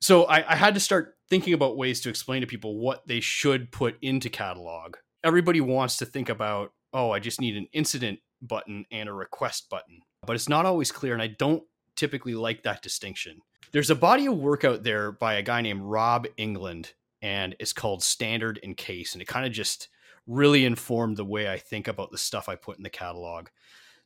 so 0.00 0.24
I, 0.24 0.52
I 0.52 0.56
had 0.56 0.74
to 0.74 0.80
start 0.80 1.16
thinking 1.28 1.54
about 1.54 1.76
ways 1.76 2.00
to 2.02 2.08
explain 2.08 2.42
to 2.42 2.46
people 2.46 2.78
what 2.78 3.06
they 3.08 3.20
should 3.20 3.72
put 3.72 3.96
into 4.02 4.28
catalog. 4.28 4.96
Everybody 5.24 5.60
wants 5.60 5.96
to 5.98 6.06
think 6.06 6.28
about, 6.28 6.72
oh, 6.92 7.10
I 7.10 7.18
just 7.18 7.40
need 7.40 7.56
an 7.56 7.66
incident 7.72 8.20
button 8.42 8.84
and 8.90 9.08
a 9.08 9.12
request 9.12 9.68
button, 9.70 10.00
but 10.26 10.36
it's 10.36 10.48
not 10.48 10.66
always 10.66 10.92
clear. 10.92 11.14
And 11.14 11.22
I 11.22 11.28
don't 11.28 11.64
typically 11.96 12.34
like 12.34 12.62
that 12.62 12.82
distinction. 12.82 13.40
There's 13.72 13.90
a 13.90 13.96
body 13.96 14.26
of 14.26 14.36
work 14.36 14.64
out 14.64 14.84
there 14.84 15.10
by 15.10 15.34
a 15.34 15.42
guy 15.42 15.62
named 15.62 15.82
Rob 15.82 16.26
England, 16.36 16.92
and 17.22 17.56
it's 17.58 17.72
called 17.72 18.02
Standard 18.02 18.60
and 18.62 18.76
Case. 18.76 19.14
And 19.14 19.22
it 19.22 19.26
kind 19.26 19.46
of 19.46 19.52
just 19.52 19.88
really 20.26 20.64
informed 20.64 21.16
the 21.16 21.24
way 21.24 21.50
I 21.50 21.58
think 21.58 21.88
about 21.88 22.10
the 22.10 22.18
stuff 22.18 22.48
I 22.48 22.56
put 22.56 22.76
in 22.76 22.82
the 22.82 22.90
catalog. 22.90 23.48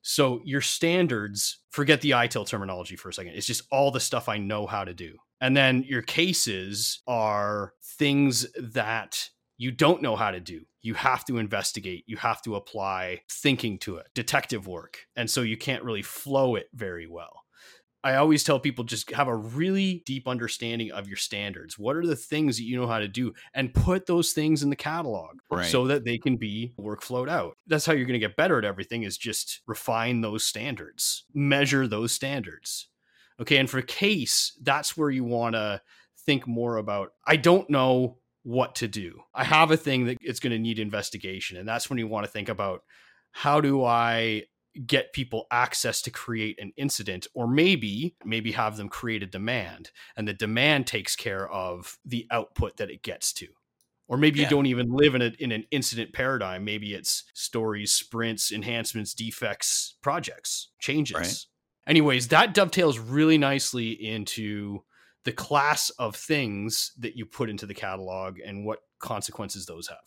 So 0.03 0.41
your 0.45 0.61
standards, 0.61 1.59
forget 1.71 2.01
the 2.01 2.13
ITIL 2.13 2.47
terminology 2.47 2.97
for 2.97 3.09
a 3.09 3.13
second. 3.13 3.35
It's 3.35 3.47
just 3.47 3.63
all 3.71 3.91
the 3.91 4.01
stuff 4.01 4.29
I 4.29 4.39
know 4.39 4.67
how 4.67 4.85
to 4.85 4.95
do. 4.95 5.17
And 5.41 5.57
then 5.57 5.85
your 5.87 6.03
cases 6.03 7.01
are 7.07 7.73
things 7.83 8.47
that 8.59 9.31
you 9.57 9.71
don't 9.71 10.03
know 10.03 10.17
how 10.17 10.31
to 10.31 10.41
do. 10.41 10.63
You 10.83 10.95
have 10.95 11.25
to 11.27 11.37
investigate, 11.37 12.05
you 12.07 12.17
have 12.17 12.41
to 12.43 12.57
apply 12.57 13.21
thinking 13.31 13.79
to 13.81 13.97
it, 13.97 14.07
detective 14.15 14.67
work. 14.67 15.01
And 15.17 15.31
so 15.31 15.43
you 15.43 15.59
can't 15.59 15.85
really 15.85 16.03
flow 16.03 16.55
it 16.57 16.69
very 16.75 17.07
well. 17.07 17.40
I 18.03 18.17
always 18.17 18.43
tell 18.43 18.59
people 18.59 18.85
just 18.85 19.11
have 19.13 19.29
a 19.29 19.37
really 19.37 20.03
deep 20.07 20.27
understanding 20.27 20.91
of 20.91 21.07
your 21.07 21.17
standards. 21.17 21.79
What 21.79 21.97
are 21.97 22.07
the 22.07 22.17
things 22.17 22.57
that 22.57 22.65
you 22.65 22.81
know 22.81 22.87
how 22.87 22.99
to 22.99 23.09
do 23.09 23.35
and 23.55 23.75
put 23.75 24.07
those 24.07 24.33
things 24.33 24.63
in 24.63 24.71
the 24.71 24.77
catalog 24.77 25.41
right. 25.51 25.71
so 25.71 25.87
that 25.89 26.05
they 26.05 26.17
can 26.17 26.37
be 26.37 26.73
workflowed 26.79 27.29
out. 27.29 27.57
That's 27.67 27.85
how 27.85 27.93
you're 27.93 28.07
going 28.07 28.19
to 28.19 28.27
get 28.27 28.37
better 28.37 28.59
at 28.59 28.65
everything 28.65 29.03
is 29.03 29.19
just 29.19 29.61
refine 29.67 30.23
those 30.23 30.45
standards, 30.45 31.25
measure 31.35 31.87
those 31.87 32.13
standards. 32.13 32.89
Okay. 33.41 33.59
And 33.59 33.69
for 33.69 33.83
case, 33.83 34.57
that's 34.63 34.97
where 34.97 35.11
you 35.11 35.25
want 35.25 35.55
to 35.55 35.83
think 36.25 36.47
more 36.47 36.77
about. 36.77 37.13
I 37.27 37.37
don't 37.37 37.69
know 37.69 38.19
what 38.43 38.77
to 38.77 38.89
do. 38.89 39.21
I 39.35 39.45
have 39.45 39.71
a 39.71 39.77
thing 39.77 40.07
that 40.07 40.17
it's 40.21 40.41
going 40.41 40.53
to 40.53 40.59
need 40.59 40.79
investigation. 40.79 41.59
And 41.59 41.69
that's 41.69 41.91
when 41.91 41.99
you 41.99 42.09
want 42.09 42.25
to 42.25 42.33
think 42.33 42.49
about 42.49 42.83
how 43.33 43.61
do 43.61 43.85
I 43.85 44.45
get 44.87 45.13
people 45.13 45.47
access 45.51 46.01
to 46.03 46.11
create 46.11 46.59
an 46.61 46.73
incident 46.77 47.27
or 47.35 47.49
maybe 47.49 48.15
maybe 48.25 48.53
have 48.53 48.77
them 48.77 48.89
create 48.89 49.23
a 49.23 49.27
demand 49.27 49.91
and 50.17 50.29
the 50.29 50.33
demand 50.33 50.87
takes 50.87 51.17
care 51.17 51.49
of 51.51 51.99
the 52.05 52.27
output 52.31 52.77
that 52.77 52.91
it 52.91 53.03
gets 53.03 53.33
to 53.33 53.49
or 54.07 54.17
maybe 54.17 54.39
yeah. 54.39 54.45
you 54.45 54.51
don't 54.51 54.67
even 54.67 54.87
live 54.91 55.15
in 55.15 55.23
a, 55.23 55.33
in 55.39 55.51
an 55.51 55.65
incident 55.73 56.13
paradigm 56.13 56.65
maybe 56.65 56.95
it's 56.95 57.25
stories 57.35 57.93
sprints 57.93 58.53
enhancements 58.53 59.13
defects 59.13 59.97
projects 60.03 60.71
changes 60.79 61.17
right. 61.17 61.47
anyways 61.89 62.29
that 62.29 62.55
dovetails 62.55 62.99
really 62.99 63.39
nicely 63.39 63.91
into 63.91 64.85
the 65.25 65.33
class 65.33 65.91
of 65.91 66.17
things 66.17 66.93
that 66.99 67.17
you 67.17 67.27
put 67.27 67.51
into 67.51 67.67
the 67.67 67.75
catalog 67.75 68.39
and 68.45 68.65
what 68.65 68.81
consequences 68.99 69.67
those 69.67 69.89
have. 69.89 69.99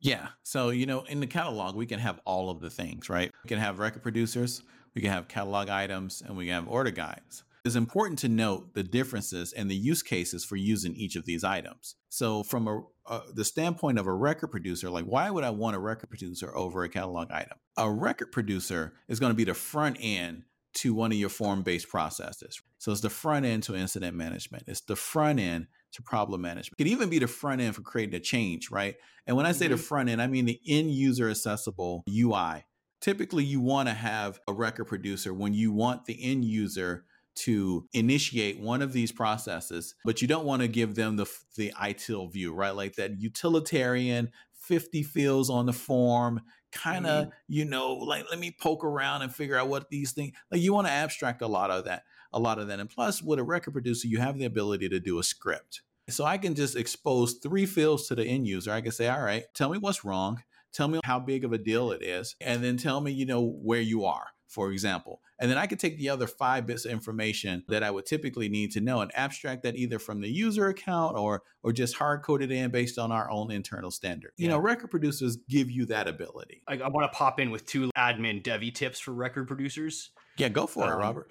Yeah. 0.00 0.28
So, 0.42 0.70
you 0.70 0.86
know, 0.86 1.02
in 1.02 1.20
the 1.20 1.26
catalog, 1.26 1.76
we 1.76 1.86
can 1.86 1.98
have 1.98 2.20
all 2.24 2.50
of 2.50 2.60
the 2.60 2.70
things, 2.70 3.08
right? 3.08 3.30
We 3.44 3.48
can 3.48 3.58
have 3.58 3.78
record 3.78 4.02
producers, 4.02 4.62
we 4.94 5.02
can 5.02 5.10
have 5.10 5.28
catalog 5.28 5.68
items, 5.68 6.22
and 6.26 6.36
we 6.36 6.46
can 6.46 6.54
have 6.54 6.68
order 6.68 6.90
guides. 6.90 7.44
It's 7.64 7.76
important 7.76 8.18
to 8.20 8.28
note 8.28 8.72
the 8.72 8.82
differences 8.82 9.52
and 9.52 9.70
the 9.70 9.76
use 9.76 10.02
cases 10.02 10.44
for 10.44 10.56
using 10.56 10.94
each 10.94 11.14
of 11.14 11.26
these 11.26 11.44
items. 11.44 11.94
So, 12.08 12.42
from 12.42 12.66
a, 12.66 12.82
uh, 13.06 13.20
the 13.34 13.44
standpoint 13.44 13.98
of 13.98 14.06
a 14.06 14.14
record 14.14 14.48
producer, 14.48 14.88
like 14.88 15.04
why 15.04 15.30
would 15.30 15.44
I 15.44 15.50
want 15.50 15.76
a 15.76 15.78
record 15.78 16.08
producer 16.08 16.56
over 16.56 16.84
a 16.84 16.88
catalog 16.88 17.30
item? 17.30 17.58
A 17.76 17.90
record 17.90 18.32
producer 18.32 18.94
is 19.08 19.20
going 19.20 19.30
to 19.30 19.36
be 19.36 19.44
the 19.44 19.54
front 19.54 19.98
end 20.00 20.44
to 20.72 20.94
one 20.94 21.12
of 21.12 21.18
your 21.18 21.28
form 21.28 21.62
based 21.62 21.88
processes. 21.88 22.60
So 22.78 22.92
it's 22.92 23.00
the 23.00 23.10
front 23.10 23.44
end 23.44 23.64
to 23.64 23.74
incident 23.74 24.16
management. 24.16 24.64
It's 24.66 24.80
the 24.80 24.96
front 24.96 25.40
end 25.40 25.66
to 25.92 26.02
problem 26.02 26.42
management. 26.42 26.74
It 26.78 26.84
could 26.84 26.92
even 26.92 27.08
be 27.08 27.18
the 27.18 27.26
front 27.26 27.60
end 27.60 27.74
for 27.74 27.82
creating 27.82 28.14
a 28.14 28.20
change, 28.20 28.70
right? 28.70 28.96
And 29.26 29.36
when 29.36 29.46
I 29.46 29.52
say 29.52 29.66
mm-hmm. 29.66 29.72
the 29.72 29.82
front 29.82 30.08
end, 30.08 30.22
I 30.22 30.26
mean 30.26 30.44
the 30.44 30.60
end 30.66 30.90
user 30.90 31.28
accessible 31.30 32.04
UI. 32.08 32.64
Typically, 33.00 33.44
you 33.44 33.60
want 33.60 33.88
to 33.88 33.94
have 33.94 34.40
a 34.46 34.52
record 34.52 34.84
producer 34.86 35.32
when 35.32 35.54
you 35.54 35.72
want 35.72 36.04
the 36.04 36.22
end 36.22 36.44
user 36.44 37.04
to 37.36 37.86
initiate 37.94 38.60
one 38.60 38.82
of 38.82 38.92
these 38.92 39.12
processes, 39.12 39.94
but 40.04 40.20
you 40.20 40.28
don't 40.28 40.44
want 40.44 40.62
to 40.62 40.68
give 40.68 40.94
them 40.94 41.16
the 41.16 41.26
the 41.56 41.72
ITIL 41.80 42.30
view, 42.32 42.52
right? 42.52 42.74
Like 42.74 42.96
that 42.96 43.20
utilitarian 43.20 44.30
50 44.54 45.02
fields 45.02 45.48
on 45.48 45.66
the 45.66 45.72
form, 45.72 46.42
kind 46.72 47.06
of, 47.06 47.26
mm-hmm. 47.26 47.34
you 47.48 47.64
know, 47.64 47.94
like 47.94 48.26
let 48.30 48.38
me 48.38 48.54
poke 48.60 48.84
around 48.84 49.22
and 49.22 49.34
figure 49.34 49.56
out 49.56 49.68
what 49.68 49.88
these 49.90 50.12
things 50.12 50.32
like 50.50 50.60
you 50.60 50.72
want 50.72 50.86
to 50.86 50.92
abstract 50.92 51.42
a 51.42 51.46
lot 51.46 51.70
of 51.70 51.84
that, 51.84 52.02
a 52.32 52.38
lot 52.38 52.58
of 52.58 52.68
that. 52.68 52.80
And 52.80 52.90
plus 52.90 53.22
with 53.22 53.38
a 53.38 53.44
record 53.44 53.72
producer, 53.72 54.08
you 54.08 54.18
have 54.18 54.38
the 54.38 54.44
ability 54.44 54.88
to 54.88 55.00
do 55.00 55.18
a 55.18 55.22
script. 55.22 55.82
So 56.08 56.24
I 56.24 56.38
can 56.38 56.54
just 56.54 56.76
expose 56.76 57.34
three 57.34 57.66
fields 57.66 58.08
to 58.08 58.14
the 58.14 58.24
end 58.24 58.46
user. 58.46 58.72
I 58.72 58.80
can 58.80 58.92
say, 58.92 59.08
all 59.08 59.22
right, 59.22 59.44
tell 59.54 59.70
me 59.70 59.78
what's 59.78 60.04
wrong. 60.04 60.42
Tell 60.72 60.88
me 60.88 61.00
how 61.04 61.18
big 61.20 61.44
of 61.44 61.52
a 61.52 61.58
deal 61.58 61.92
it 61.92 62.02
is. 62.02 62.36
And 62.40 62.62
then 62.62 62.76
tell 62.76 63.00
me, 63.00 63.12
you 63.12 63.26
know, 63.26 63.44
where 63.44 63.80
you 63.80 64.04
are 64.04 64.28
for 64.50 64.72
example. 64.72 65.22
And 65.38 65.50
then 65.50 65.56
I 65.56 65.66
could 65.66 65.78
take 65.78 65.96
the 65.96 66.08
other 66.08 66.26
five 66.26 66.66
bits 66.66 66.84
of 66.84 66.90
information 66.90 67.64
that 67.68 67.82
I 67.82 67.90
would 67.90 68.04
typically 68.04 68.48
need 68.48 68.72
to 68.72 68.80
know 68.80 69.00
and 69.00 69.10
abstract 69.14 69.62
that 69.62 69.76
either 69.76 69.98
from 69.98 70.20
the 70.20 70.28
user 70.28 70.66
account 70.66 71.16
or 71.16 71.42
or 71.62 71.72
just 71.72 71.94
hard 71.94 72.22
code 72.22 72.42
it 72.42 72.50
in 72.50 72.70
based 72.70 72.98
on 72.98 73.12
our 73.12 73.30
own 73.30 73.50
internal 73.50 73.90
standard. 73.90 74.32
Yeah. 74.36 74.44
You 74.44 74.48
know, 74.50 74.58
record 74.58 74.90
producers 74.90 75.38
give 75.48 75.70
you 75.70 75.86
that 75.86 76.08
ability. 76.08 76.62
I, 76.66 76.74
I 76.74 76.88
want 76.88 77.10
to 77.10 77.16
pop 77.16 77.38
in 77.38 77.50
with 77.50 77.64
two 77.64 77.90
admin 77.96 78.42
devy 78.42 78.74
tips 78.74 78.98
for 78.98 79.12
record 79.12 79.46
producers. 79.46 80.10
Yeah, 80.40 80.48
go 80.48 80.66
for 80.66 80.84
um, 80.84 80.90
it, 80.90 80.94
Robert. 80.94 81.30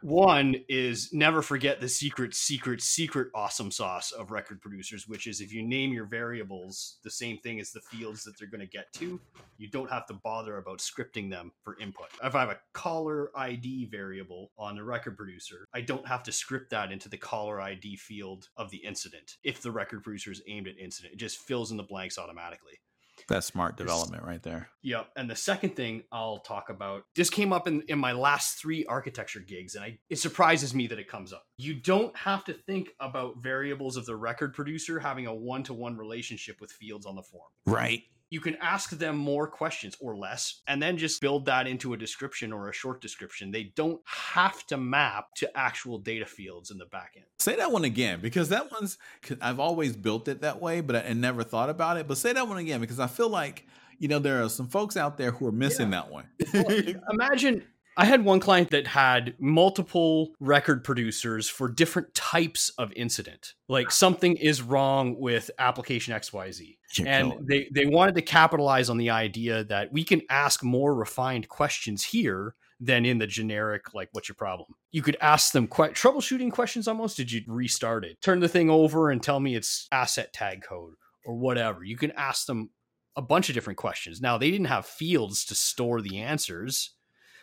One 0.00 0.56
is 0.68 1.12
never 1.12 1.42
forget 1.42 1.80
the 1.80 1.88
secret, 1.88 2.34
secret, 2.34 2.82
secret 2.82 3.28
awesome 3.34 3.70
sauce 3.70 4.10
of 4.10 4.30
record 4.30 4.60
producers, 4.60 5.06
which 5.06 5.26
is 5.26 5.40
if 5.40 5.52
you 5.52 5.62
name 5.62 5.92
your 5.92 6.06
variables 6.06 6.98
the 7.04 7.10
same 7.10 7.38
thing 7.38 7.60
as 7.60 7.70
the 7.70 7.80
fields 7.80 8.24
that 8.24 8.38
they're 8.38 8.48
going 8.48 8.60
to 8.60 8.66
get 8.66 8.92
to, 8.94 9.20
you 9.58 9.68
don't 9.68 9.90
have 9.90 10.06
to 10.06 10.14
bother 10.14 10.58
about 10.58 10.78
scripting 10.78 11.30
them 11.30 11.52
for 11.62 11.78
input. 11.78 12.08
If 12.22 12.34
I 12.34 12.40
have 12.40 12.50
a 12.50 12.58
caller 12.72 13.30
ID 13.36 13.86
variable 13.86 14.50
on 14.58 14.76
the 14.76 14.84
record 14.84 15.16
producer, 15.16 15.66
I 15.72 15.80
don't 15.80 16.06
have 16.06 16.22
to 16.24 16.32
script 16.32 16.70
that 16.70 16.90
into 16.90 17.08
the 17.08 17.16
caller 17.16 17.60
ID 17.60 17.96
field 17.96 18.48
of 18.56 18.70
the 18.70 18.78
incident 18.78 19.36
if 19.44 19.62
the 19.62 19.70
record 19.70 20.02
producer 20.02 20.32
is 20.32 20.42
aimed 20.48 20.68
at 20.68 20.78
incident. 20.78 21.14
It 21.14 21.18
just 21.18 21.38
fills 21.38 21.70
in 21.70 21.76
the 21.76 21.82
blanks 21.82 22.18
automatically. 22.18 22.80
That's 23.28 23.46
smart 23.46 23.76
development 23.76 24.24
right 24.24 24.42
there. 24.42 24.70
Yep. 24.82 25.08
And 25.16 25.30
the 25.30 25.36
second 25.36 25.76
thing 25.76 26.02
I'll 26.10 26.38
talk 26.38 26.70
about, 26.70 27.04
this 27.14 27.28
came 27.28 27.52
up 27.52 27.68
in, 27.68 27.82
in 27.88 27.98
my 27.98 28.12
last 28.12 28.58
three 28.58 28.86
architecture 28.86 29.40
gigs, 29.40 29.74
and 29.74 29.84
I, 29.84 29.98
it 30.08 30.18
surprises 30.18 30.74
me 30.74 30.86
that 30.86 30.98
it 30.98 31.08
comes 31.08 31.32
up. 31.32 31.44
You 31.58 31.74
don't 31.74 32.16
have 32.16 32.44
to 32.46 32.54
think 32.54 32.88
about 33.00 33.42
variables 33.42 33.96
of 33.96 34.06
the 34.06 34.16
record 34.16 34.54
producer 34.54 34.98
having 34.98 35.26
a 35.26 35.34
one 35.34 35.62
to 35.64 35.74
one 35.74 35.96
relationship 35.96 36.60
with 36.60 36.72
fields 36.72 37.04
on 37.04 37.16
the 37.16 37.22
form. 37.22 37.50
Right 37.66 38.02
you 38.30 38.40
can 38.40 38.56
ask 38.56 38.90
them 38.90 39.16
more 39.16 39.46
questions 39.46 39.96
or 40.00 40.16
less 40.16 40.60
and 40.66 40.82
then 40.82 40.96
just 40.98 41.20
build 41.20 41.46
that 41.46 41.66
into 41.66 41.92
a 41.92 41.96
description 41.96 42.52
or 42.52 42.68
a 42.68 42.72
short 42.72 43.00
description. 43.00 43.50
They 43.50 43.72
don't 43.74 44.00
have 44.04 44.66
to 44.66 44.76
map 44.76 45.34
to 45.36 45.56
actual 45.56 45.98
data 45.98 46.26
fields 46.26 46.70
in 46.70 46.78
the 46.78 46.84
backend. 46.84 47.24
Say 47.38 47.56
that 47.56 47.72
one 47.72 47.84
again 47.84 48.20
because 48.20 48.50
that 48.50 48.70
one's 48.72 48.98
I've 49.40 49.60
always 49.60 49.96
built 49.96 50.28
it 50.28 50.42
that 50.42 50.60
way, 50.60 50.80
but 50.80 50.96
I, 50.96 51.12
never 51.12 51.42
thought 51.42 51.70
about 51.70 51.96
it. 51.96 52.06
But 52.06 52.18
say 52.18 52.32
that 52.32 52.46
one 52.46 52.58
again 52.58 52.80
because 52.80 53.00
I 53.00 53.06
feel 53.06 53.28
like 53.28 53.66
you 53.98 54.08
know 54.08 54.18
there 54.18 54.42
are 54.42 54.48
some 54.48 54.68
folks 54.68 54.96
out 54.96 55.18
there 55.18 55.32
who 55.32 55.46
are 55.46 55.52
missing 55.52 55.92
yeah. 55.92 56.02
that 56.02 56.10
one. 56.10 56.26
well, 56.54 56.94
imagine 57.10 57.64
I 57.96 58.04
had 58.04 58.24
one 58.24 58.38
client 58.38 58.70
that 58.70 58.86
had 58.86 59.34
multiple 59.40 60.32
record 60.38 60.84
producers 60.84 61.48
for 61.48 61.68
different 61.68 62.14
types 62.14 62.70
of 62.78 62.92
incident. 62.94 63.54
Like 63.66 63.90
something 63.90 64.36
is 64.36 64.62
wrong 64.62 65.18
with 65.18 65.50
application 65.58 66.14
XYZ. 66.14 66.77
And 67.06 67.46
they, 67.46 67.68
they 67.72 67.86
wanted 67.86 68.14
to 68.14 68.22
capitalize 68.22 68.88
on 68.88 68.96
the 68.96 69.10
idea 69.10 69.64
that 69.64 69.92
we 69.92 70.04
can 70.04 70.22
ask 70.30 70.62
more 70.62 70.94
refined 70.94 71.48
questions 71.48 72.04
here 72.04 72.54
than 72.80 73.04
in 73.04 73.18
the 73.18 73.26
generic, 73.26 73.92
like, 73.92 74.08
what's 74.12 74.28
your 74.28 74.36
problem? 74.36 74.68
You 74.92 75.02
could 75.02 75.16
ask 75.20 75.52
them 75.52 75.66
quite 75.66 75.94
troubleshooting 75.94 76.52
questions 76.52 76.86
almost. 76.88 77.16
Did 77.16 77.32
you 77.32 77.42
restart 77.46 78.04
it? 78.04 78.20
Turn 78.22 78.40
the 78.40 78.48
thing 78.48 78.70
over 78.70 79.10
and 79.10 79.22
tell 79.22 79.40
me 79.40 79.54
it's 79.54 79.88
asset 79.90 80.32
tag 80.32 80.62
code 80.62 80.94
or 81.26 81.34
whatever. 81.34 81.84
You 81.84 81.96
can 81.96 82.12
ask 82.12 82.46
them 82.46 82.70
a 83.16 83.22
bunch 83.22 83.48
of 83.48 83.54
different 83.54 83.78
questions. 83.78 84.20
Now, 84.20 84.38
they 84.38 84.50
didn't 84.50 84.68
have 84.68 84.86
fields 84.86 85.44
to 85.46 85.54
store 85.54 86.00
the 86.00 86.18
answers 86.18 86.94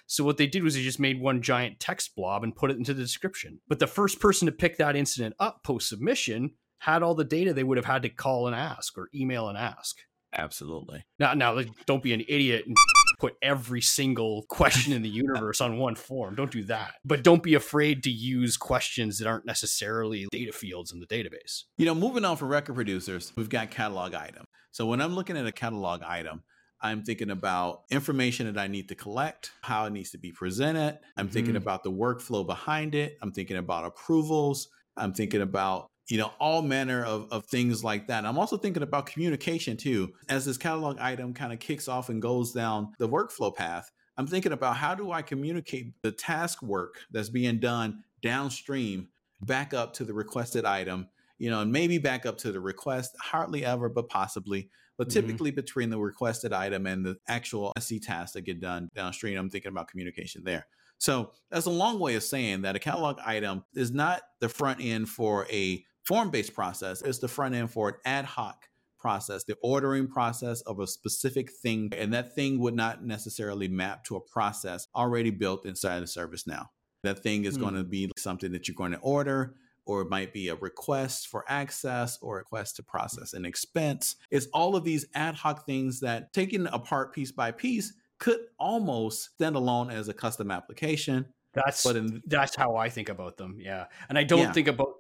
so 0.08 0.24
what 0.24 0.38
they 0.38 0.48
did 0.48 0.64
was 0.64 0.76
they 0.76 0.84
just 0.84 1.00
made 1.00 1.20
one 1.20 1.42
giant 1.42 1.80
text 1.80 2.16
blob 2.16 2.44
and 2.44 2.56
put 2.56 2.72
it 2.72 2.78
into 2.78 2.94
the 2.94 3.02
description. 3.02 3.60
But 3.68 3.80
the 3.80 3.88
first 3.88 4.20
person 4.20 4.46
to 4.46 4.52
pick 4.52 4.78
that 4.78 4.96
incident 4.96 5.36
up 5.40 5.64
post 5.64 5.90
submission 5.90 6.54
had 6.80 7.04
all 7.04 7.16
the 7.16 7.24
data 7.24 7.54
they 7.54 7.64
would 7.64 7.78
have 7.78 7.86
had 7.86 8.04
to 8.04 8.10
call 8.10 8.48
and 8.48 8.56
ask 8.56 8.98
or 8.98 9.10
email 9.14 9.50
and 9.50 9.58
ask. 9.58 9.98
Absolutely. 10.38 11.06
Now, 11.18 11.34
now 11.34 11.62
don't 11.86 12.04
be 12.04 12.14
an 12.14 12.24
idiot 12.28 12.66
and 12.66 12.76
put 13.20 13.36
every 13.42 13.82
single 13.82 14.44
question 14.50 14.92
in 14.94 15.02
the 15.02 15.10
universe 15.10 15.62
on 15.62 15.78
one 15.78 15.96
form. 15.96 16.36
Don't 16.36 16.52
do 16.52 16.64
that. 16.66 16.96
But 17.06 17.24
don't 17.24 17.42
be 17.42 17.54
afraid 17.54 18.04
to 18.04 18.12
use 18.12 18.58
questions 18.58 19.20
that 19.20 19.28
aren't 19.28 19.46
necessarily 19.46 20.28
data 20.32 20.52
fields 20.52 20.92
in 20.92 21.00
the 21.00 21.08
database. 21.08 21.64
You 21.78 21.86
know, 21.86 21.96
moving 21.96 22.26
on 22.26 22.38
from 22.38 22.50
record 22.50 22.76
producers, 22.76 23.32
we've 23.38 23.50
got 23.50 23.72
catalog 23.72 24.14
item. 24.14 24.44
So 24.72 24.86
when 24.86 25.02
I'm 25.02 25.16
looking 25.16 25.38
at 25.38 25.46
a 25.46 25.54
catalog 25.54 26.04
item, 26.04 26.44
I'm 26.82 27.04
thinking 27.04 27.32
about 27.32 27.84
information 27.90 28.46
that 28.52 28.62
I 28.62 28.68
need 28.68 28.90
to 28.90 28.96
collect, 28.96 29.52
how 29.62 29.86
it 29.86 29.92
needs 29.92 30.12
to 30.12 30.18
be 30.18 30.32
presented. 30.32 31.00
I'm 31.16 31.30
thinking 31.30 31.54
mm. 31.54 31.58
about 31.58 31.84
the 31.84 31.92
workflow 31.92 32.46
behind 32.46 32.94
it. 32.94 33.18
I'm 33.22 33.32
thinking 33.32 33.58
about 33.58 33.86
approvals. 33.86 34.68
I'm 34.98 35.14
thinking 35.14 35.42
about 35.42 35.88
you 36.10 36.18
know 36.18 36.32
all 36.40 36.62
manner 36.62 37.04
of, 37.04 37.28
of 37.32 37.46
things 37.46 37.84
like 37.84 38.08
that 38.08 38.26
i'm 38.26 38.38
also 38.38 38.58
thinking 38.58 38.84
about 38.84 39.06
communication 39.06 39.76
too 39.78 40.12
as 40.30 40.46
this 40.46 40.58
catalog 40.58 40.98
item 41.00 41.34
kind 41.34 41.54
of 41.54 41.60
kicks 41.60 41.88
off 41.88 42.10
and 42.10 42.22
goes 42.22 42.52
down 42.52 42.94
the 43.00 43.08
workflow 43.08 43.54
path 43.54 43.92
i'm 44.18 44.28
thinking 44.28 44.52
about 44.52 44.78
how 44.78 44.94
do 44.94 45.12
i 45.12 45.22
communicate 45.22 45.94
the 46.02 46.12
task 46.12 46.62
work 46.62 47.00
that's 47.12 47.30
being 47.30 47.60
done 47.60 48.04
downstream 48.22 49.08
back 49.42 49.74
up 49.74 49.94
to 49.94 50.04
the 50.04 50.14
requested 50.14 50.66
item 50.66 51.08
you 51.38 51.50
know 51.50 51.62
and 51.62 51.72
maybe 51.72 51.98
back 51.98 52.26
up 52.26 52.38
to 52.38 52.52
the 52.52 52.60
request 52.60 53.16
hardly 53.20 53.66
ever 53.66 53.90
but 53.90 54.08
possibly 54.10 54.70
but 54.98 55.08
mm-hmm. 55.08 55.20
typically 55.20 55.52
mm-hmm. 55.52 55.56
between 55.56 55.90
the 55.90 56.00
requested 56.00 56.54
item 56.54 56.86
and 56.86 57.06
the 57.06 57.18
actual 57.28 57.74
SC 57.80 57.96
tasks 58.02 58.34
that 58.34 58.42
get 58.42 58.60
done 58.60 58.90
downstream, 58.96 59.38
I'm 59.38 59.50
thinking 59.50 59.72
about 59.72 59.88
communication 59.88 60.44
there. 60.44 60.68
So 60.98 61.32
that's 61.52 61.66
a 61.66 61.72
long 61.72 62.00
way 62.00 62.16
of 62.16 62.24
saying 62.24 62.62
that 62.62 62.76
a 62.76 62.80
catalog 62.80 63.20
item 63.26 63.66
is 63.74 63.92
not 63.92 64.22
the 64.40 64.48
front 64.48 64.80
end 64.82 65.10
for 65.10 65.46
a 65.52 65.84
form 66.06 66.30
based 66.30 66.54
process, 66.54 67.02
is 67.02 67.20
the 67.20 67.28
front 67.28 67.56
end 67.56 67.72
for 67.72 67.90
an 67.90 67.96
ad 68.06 68.26
hoc 68.26 68.68
process, 68.98 69.44
the 69.44 69.58
ordering 69.62 70.08
process 70.08 70.62
of 70.62 70.80
a 70.80 70.88
specific 70.88 71.52
thing. 71.52 71.92
And 71.96 72.14
that 72.14 72.34
thing 72.34 72.60
would 72.60 72.74
not 72.74 73.06
necessarily 73.06 73.68
map 73.68 74.04
to 74.06 74.16
a 74.16 74.20
process 74.20 74.88
already 74.96 75.30
built 75.30 75.66
inside 75.66 76.02
of 76.02 76.10
ServiceNow. 76.10 76.68
That 77.04 77.20
thing 77.20 77.46
is 77.46 77.54
mm-hmm. 77.54 77.64
going 77.64 77.76
to 77.76 77.84
be 77.84 78.12
something 78.18 78.52
that 78.54 78.68
you're 78.68 78.76
going 78.76 78.94
to 78.94 79.00
order 79.00 79.56
or 79.86 80.02
it 80.02 80.10
might 80.10 80.34
be 80.34 80.48
a 80.48 80.56
request 80.56 81.28
for 81.28 81.46
access 81.48 82.18
or 82.22 82.36
a 82.36 82.40
request 82.40 82.78
to 82.78 82.84
process 82.84 83.34
an 83.34 83.46
expense. 83.46 84.16
It's 84.32 84.48
all 84.54 84.76
of 84.76 84.84
these 84.84 85.06
ad 85.14 85.36
hoc 85.36 85.66
things 85.66 86.00
that 86.00 86.34
taken 86.34 86.68
apart 86.68 87.14
piece 87.14 87.32
by 87.32 87.52
piece 87.52 87.94
could 88.18 88.40
almost 88.58 89.36
stand 89.36 89.56
alone 89.56 89.92
as 89.92 90.08
a 90.08 90.14
custom 90.14 90.50
application. 90.50 91.26
That's 91.54 91.84
but 91.84 91.96
in, 91.96 92.22
that's 92.26 92.56
how 92.56 92.76
I 92.76 92.90
think 92.90 93.10
about 93.10 93.38
them. 93.38 93.58
Yeah. 93.60 93.86
And 94.10 94.18
I 94.18 94.24
don't 94.24 94.40
yeah. 94.40 94.52
think 94.52 94.68
about 94.68 94.96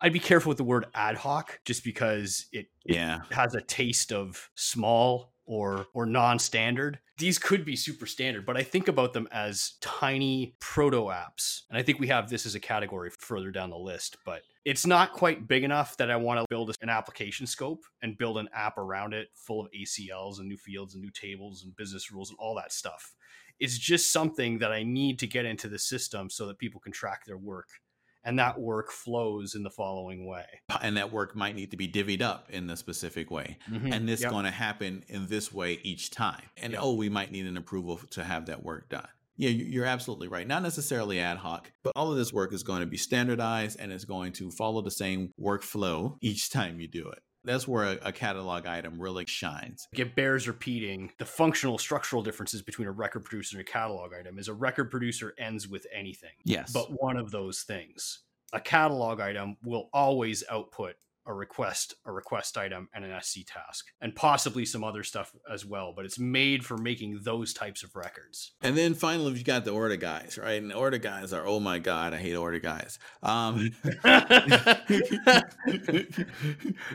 I'd 0.00 0.12
be 0.12 0.20
careful 0.20 0.50
with 0.50 0.58
the 0.58 0.64
word 0.64 0.86
ad 0.94 1.16
hoc 1.16 1.60
just 1.64 1.84
because 1.84 2.46
it 2.52 2.66
yeah. 2.84 3.20
has 3.30 3.54
a 3.54 3.60
taste 3.60 4.12
of 4.12 4.50
small 4.54 5.32
or 5.44 5.86
or 5.94 6.06
non-standard. 6.06 7.00
These 7.16 7.38
could 7.38 7.64
be 7.64 7.74
super 7.74 8.06
standard 8.06 8.46
but 8.46 8.56
i 8.56 8.62
think 8.62 8.86
about 8.86 9.12
them 9.12 9.26
as 9.32 9.72
tiny 9.80 10.54
proto 10.60 11.06
apps. 11.06 11.62
And 11.68 11.78
i 11.78 11.82
think 11.82 11.98
we 11.98 12.06
have 12.08 12.28
this 12.28 12.46
as 12.46 12.54
a 12.54 12.60
category 12.60 13.10
further 13.18 13.50
down 13.50 13.70
the 13.70 13.78
list 13.78 14.18
but 14.24 14.42
it's 14.64 14.86
not 14.86 15.14
quite 15.14 15.48
big 15.48 15.64
enough 15.64 15.96
that 15.96 16.10
i 16.10 16.16
want 16.16 16.38
to 16.38 16.46
build 16.48 16.76
an 16.80 16.90
application 16.90 17.46
scope 17.46 17.84
and 18.02 18.18
build 18.18 18.38
an 18.38 18.48
app 18.54 18.78
around 18.78 19.14
it 19.14 19.28
full 19.34 19.60
of 19.60 19.68
acls 19.72 20.38
and 20.38 20.46
new 20.46 20.58
fields 20.58 20.94
and 20.94 21.02
new 21.02 21.10
tables 21.10 21.64
and 21.64 21.74
business 21.74 22.12
rules 22.12 22.30
and 22.30 22.38
all 22.38 22.54
that 22.54 22.72
stuff. 22.72 23.14
It's 23.58 23.78
just 23.78 24.12
something 24.12 24.58
that 24.58 24.70
i 24.70 24.84
need 24.84 25.18
to 25.18 25.26
get 25.26 25.44
into 25.44 25.68
the 25.68 25.78
system 25.78 26.30
so 26.30 26.46
that 26.46 26.58
people 26.58 26.80
can 26.80 26.92
track 26.92 27.24
their 27.24 27.38
work 27.38 27.68
and 28.28 28.38
that 28.38 28.60
work 28.60 28.92
flows 28.92 29.54
in 29.54 29.62
the 29.62 29.70
following 29.70 30.26
way. 30.26 30.44
And 30.82 30.98
that 30.98 31.10
work 31.10 31.34
might 31.34 31.56
need 31.56 31.70
to 31.70 31.78
be 31.78 31.88
divvied 31.88 32.20
up 32.20 32.50
in 32.50 32.66
the 32.66 32.76
specific 32.76 33.30
way. 33.30 33.56
Mm-hmm. 33.70 33.90
And 33.90 34.10
it's 34.10 34.20
yep. 34.20 34.30
going 34.30 34.44
to 34.44 34.50
happen 34.50 35.02
in 35.08 35.28
this 35.28 35.50
way 35.50 35.80
each 35.82 36.10
time. 36.10 36.42
And 36.58 36.74
yep. 36.74 36.82
oh, 36.84 36.92
we 36.92 37.08
might 37.08 37.32
need 37.32 37.46
an 37.46 37.56
approval 37.56 37.98
to 38.10 38.22
have 38.22 38.44
that 38.46 38.62
work 38.62 38.90
done. 38.90 39.08
Yeah, 39.38 39.48
you're 39.48 39.86
absolutely 39.86 40.28
right. 40.28 40.46
Not 40.46 40.62
necessarily 40.62 41.20
ad 41.20 41.38
hoc, 41.38 41.72
but 41.82 41.94
all 41.96 42.10
of 42.10 42.18
this 42.18 42.30
work 42.30 42.52
is 42.52 42.62
going 42.62 42.80
to 42.80 42.86
be 42.86 42.98
standardized 42.98 43.78
and 43.80 43.92
it's 43.92 44.04
going 44.04 44.32
to 44.32 44.50
follow 44.50 44.82
the 44.82 44.90
same 44.90 45.32
workflow 45.40 46.16
each 46.20 46.50
time 46.50 46.80
you 46.80 46.88
do 46.88 47.08
it. 47.08 47.20
That's 47.48 47.66
where 47.66 47.84
a, 47.84 47.98
a, 48.02 48.12
catalog 48.12 48.66
item 48.66 49.00
really 49.00 49.24
shines. 49.26 49.88
It 49.92 50.14
bears 50.14 50.46
repeating 50.46 51.12
the 51.18 51.24
functional 51.24 51.78
structural 51.78 52.22
differences 52.22 52.62
between 52.62 52.88
a 52.88 52.92
record 52.92 53.24
producer 53.24 53.56
and 53.58 53.66
a 53.66 53.70
catalog 53.70 54.12
item 54.14 54.38
is 54.38 54.48
a 54.48 54.54
record 54.54 54.90
producer 54.90 55.34
ends 55.38 55.68
with 55.68 55.86
anything. 55.92 56.30
Yes. 56.44 56.72
But 56.72 57.02
one 57.02 57.16
of 57.16 57.30
those 57.30 57.62
things. 57.62 58.20
A 58.52 58.60
catalog 58.60 59.20
item 59.20 59.56
will 59.62 59.90
always 59.92 60.42
output 60.50 60.94
a 61.28 61.34
request, 61.34 61.94
a 62.06 62.10
request 62.10 62.56
item, 62.56 62.88
and 62.94 63.04
an 63.04 63.20
SC 63.20 63.40
task, 63.46 63.92
and 64.00 64.16
possibly 64.16 64.64
some 64.64 64.82
other 64.82 65.04
stuff 65.04 65.32
as 65.52 65.64
well. 65.64 65.92
But 65.94 66.06
it's 66.06 66.18
made 66.18 66.64
for 66.64 66.78
making 66.78 67.20
those 67.22 67.52
types 67.52 67.82
of 67.84 67.94
records. 67.94 68.52
And 68.62 68.76
then 68.76 68.94
finally, 68.94 69.34
you 69.34 69.44
got 69.44 69.64
the 69.66 69.70
order 69.72 69.96
guides, 69.96 70.38
right? 70.38 70.60
And 70.60 70.72
order 70.72 70.98
guides 70.98 71.32
are 71.32 71.46
oh 71.46 71.60
my 71.60 71.78
god, 71.78 72.14
I 72.14 72.16
hate 72.16 72.34
order 72.34 72.58
guides. 72.58 72.98
Um, 73.22 73.70
I 74.04 74.74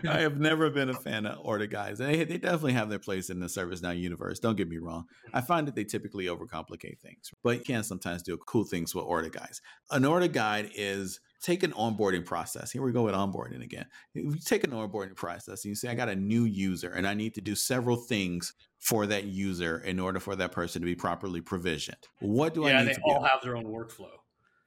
have 0.04 0.40
never 0.40 0.72
been 0.72 0.90
a 0.90 0.96
fan 0.96 1.28
of 1.28 1.40
order 1.40 1.68
guides. 1.68 2.00
They 2.00 2.24
they 2.24 2.38
definitely 2.38 2.74
have 2.74 2.90
their 2.90 3.00
place 3.00 3.30
in 3.30 3.40
the 3.40 3.48
ServiceNow 3.48 3.98
universe. 3.98 4.40
Don't 4.40 4.58
get 4.58 4.68
me 4.68 4.80
wrong. 4.80 5.06
I 5.32 5.42
find 5.42 5.68
that 5.68 5.76
they 5.76 5.84
typically 5.84 6.26
overcomplicate 6.26 7.00
things, 7.00 7.32
but 7.44 7.60
you 7.60 7.64
can 7.64 7.84
sometimes 7.84 8.24
do 8.24 8.36
cool 8.38 8.64
things 8.64 8.96
with 8.96 9.06
order 9.06 9.30
guides. 9.30 9.62
An 9.92 10.06
order 10.06 10.28
guide 10.28 10.72
is 10.76 11.20
take 11.44 11.62
an 11.62 11.72
onboarding 11.74 12.26
process. 12.26 12.72
Here 12.72 12.82
we 12.82 12.92
go 12.92 13.04
with 13.04 13.14
onboarding 13.14 13.62
again. 13.62 13.86
If 14.16 14.24
you 14.34 14.40
take 14.44 14.64
an 14.64 14.72
onboarding 14.72 15.16
process 15.16 15.64
and 15.64 15.70
you 15.70 15.76
say, 15.76 15.90
I 15.90 15.94
got 15.96 16.10
a 16.10 16.16
new 16.16 16.46
user 16.46 16.90
and 16.90 17.06
I 17.06 17.14
need 17.14 17.36
to 17.36 17.42
do 17.42 17.54
several 17.54 17.98
things 17.98 18.54
for 18.80 19.06
that 19.08 19.26
user 19.26 19.80
in 19.80 20.00
order 20.00 20.20
for 20.20 20.36
that 20.38 20.52
person 20.54 20.82
to 20.82 20.86
be 20.86 20.96
properly 20.96 21.42
provisioned. 21.42 21.98
What 22.20 22.54
do 22.54 22.62
yeah, 22.62 22.80
I 22.80 22.84
need 22.84 22.90
they 22.90 22.94
to 22.94 23.02
all 23.06 23.20
do? 23.20 23.26
have 23.26 23.42
their 23.44 23.56
own 23.58 23.66
workflow. 23.66 24.08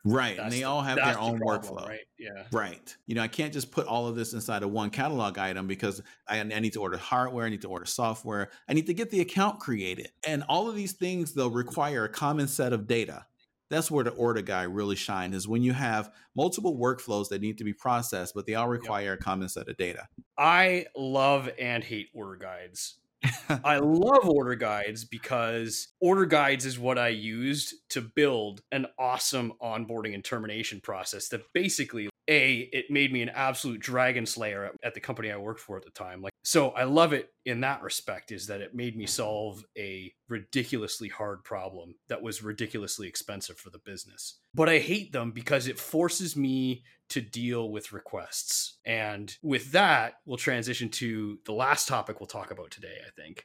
Right. 0.05 0.37
That's 0.37 0.45
and 0.45 0.53
they 0.53 0.59
the- 0.59 0.65
all 0.65 0.83
have 0.83 0.97
their 0.97 1.15
the 1.15 1.19
own 1.19 1.39
problem, 1.41 1.75
workflow. 1.75 1.89
right? 1.89 2.01
Yeah. 2.19 2.45
Right. 2.53 2.97
You 3.07 3.17
know, 3.17 3.23
I 3.23 3.29
can't 3.29 3.53
just 3.53 3.73
put 3.73 3.87
all 3.87 4.07
of 4.07 4.15
this 4.15 4.35
inside 4.35 4.63
of 4.63 4.71
one 4.71 4.91
catalog 4.91 5.37
item 5.39 5.67
because 5.67 6.01
I, 6.29 6.39
I 6.39 6.45
need 6.45 6.75
to 6.75 6.81
order 6.81 6.97
hardware, 6.97 7.47
I 7.47 7.49
need 7.49 7.63
to 7.63 7.69
order 7.69 7.87
software, 7.87 8.51
I 8.69 8.75
need 8.75 8.87
to 8.87 8.95
get 8.95 9.11
the 9.11 9.21
account 9.21 9.59
created. 9.59 10.11
And 10.27 10.45
all 10.49 10.69
of 10.69 10.77
these 10.77 10.93
things, 10.93 11.33
they'll 11.35 11.51
require 11.51 12.05
a 12.05 12.09
common 12.09 12.47
set 12.47 12.73
of 12.73 12.87
data. 12.87 13.27
That's 13.71 13.91
where 13.91 14.05
the 14.05 14.11
order 14.11 14.43
guide 14.43 14.69
really 14.69 14.97
shines 14.97 15.35
is 15.35 15.49
when 15.49 15.63
you 15.63 15.73
have 15.73 16.13
multiple 16.37 16.77
workflows 16.79 17.29
that 17.31 17.41
need 17.41 17.59
to 17.59 17.65
be 17.65 17.73
processed, 17.73 18.35
but 18.35 18.47
they 18.47 18.55
all 18.55 18.69
require 18.69 19.15
a 19.15 19.19
common 19.19 19.49
set 19.49 19.69
of 19.69 19.77
data. 19.77 20.09
I 20.39 20.87
love 20.97 21.51
and 21.59 21.83
hate 21.83 22.09
order 22.15 22.37
guides. 22.37 22.99
I 23.65 23.79
love 23.79 24.29
order 24.29 24.55
guides 24.55 25.05
because 25.05 25.89
order 26.01 26.27
guides 26.27 26.65
is 26.65 26.79
what 26.79 26.99
I 26.99 27.09
used 27.09 27.75
to 27.91 28.01
build 28.01 28.63
an 28.71 28.87
awesome 28.99 29.53
onboarding 29.61 30.15
and 30.15 30.25
termination 30.25 30.81
process 30.81 31.29
that 31.29 31.43
basically 31.53 32.09
a 32.29 32.69
it 32.73 32.87
made 32.91 33.13
me 33.13 33.23
an 33.23 33.29
absolute 33.31 33.81
dragon 33.81 34.27
slayer 34.27 34.67
at, 34.67 34.73
at 34.83 34.95
the 34.95 35.01
company 35.01 35.31
I 35.31 35.37
worked 35.37 35.61
for 35.61 35.77
at 35.77 35.85
the 35.85 35.91
time. 35.91 36.23
Like 36.23 36.33
so 36.47 36.71
I 36.71 36.85
love 36.85 37.13
it 37.13 37.31
in 37.45 37.63
that 37.63 37.83
respect 37.83 38.31
is 38.31 38.47
that 38.47 38.61
it 38.61 38.73
made 38.73 38.97
me 38.97 39.05
solve 39.05 39.65
a 39.77 40.15
ridiculously 40.29 41.09
hard 41.09 41.43
problem 41.43 41.97
that 42.09 42.23
was 42.23 42.41
ridiculously 42.41 43.09
expensive 43.09 43.57
for 43.57 43.71
the 43.71 43.81
business. 43.81 44.39
But 44.55 44.69
I 44.69 44.79
hate 44.79 45.11
them 45.11 45.33
because 45.33 45.67
it 45.67 45.77
forces 45.77 46.37
me 46.37 46.85
to 47.09 47.21
deal 47.21 47.73
with 47.73 47.93
requests. 47.93 48.79
And 48.85 49.37
with 49.43 49.73
that, 49.73 50.19
we'll 50.25 50.37
transition 50.37 50.89
to 50.91 51.41
the 51.47 51.53
last 51.53 51.89
topic 51.89 52.21
we'll 52.21 52.29
talk 52.29 52.53
about 52.53 52.71
today, 52.71 52.99
I 53.05 53.11
think, 53.21 53.45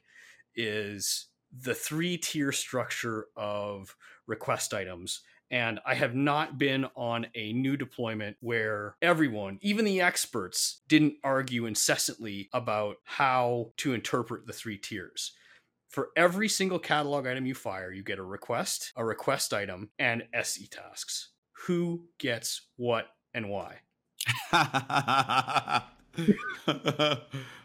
is 0.55 1.25
the 1.51 1.73
three 1.73 2.17
tier 2.17 2.51
structure 2.51 3.25
of 3.35 3.95
request 4.27 4.75
items. 4.75 5.21
And 5.51 5.81
I 5.85 5.95
have 5.95 6.15
not 6.15 6.57
been 6.57 6.85
on 6.95 7.27
a 7.35 7.51
new 7.51 7.75
deployment 7.75 8.37
where 8.39 8.95
everyone, 9.01 9.59
even 9.61 9.83
the 9.83 9.99
experts, 9.99 10.81
didn't 10.87 11.15
argue 11.23 11.65
incessantly 11.65 12.49
about 12.53 12.95
how 13.03 13.73
to 13.77 13.93
interpret 13.93 14.47
the 14.47 14.53
three 14.53 14.77
tiers. 14.77 15.33
For 15.89 16.09
every 16.15 16.47
single 16.47 16.79
catalog 16.79 17.27
item 17.27 17.45
you 17.45 17.53
fire, 17.53 17.91
you 17.91 18.01
get 18.01 18.17
a 18.17 18.23
request, 18.23 18.93
a 18.95 19.03
request 19.03 19.53
item, 19.53 19.89
and 19.99 20.23
SC 20.41 20.69
tasks. 20.69 21.31
Who 21.65 22.05
gets 22.17 22.61
what 22.77 23.07
and 23.33 23.49
why? 23.49 23.79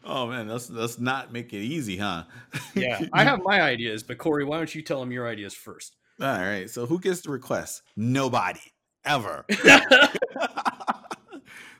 oh 0.04 0.26
man, 0.26 0.48
let's 0.48 0.70
let's 0.70 0.98
not 0.98 1.32
make 1.32 1.52
it 1.52 1.58
easy, 1.58 1.98
huh? 1.98 2.24
Yeah, 2.74 3.00
I 3.12 3.22
have 3.22 3.42
my 3.42 3.60
ideas, 3.60 4.02
but 4.02 4.18
Corey, 4.18 4.44
why 4.44 4.56
don't 4.56 4.74
you 4.74 4.82
tell 4.82 4.98
them 4.98 5.12
your 5.12 5.28
ideas 5.28 5.54
first? 5.54 5.94
All 6.20 6.28
right. 6.28 6.68
So 6.70 6.86
who 6.86 6.98
gets 6.98 7.20
the 7.20 7.30
request? 7.30 7.82
Nobody 7.96 8.60
ever. 9.04 9.44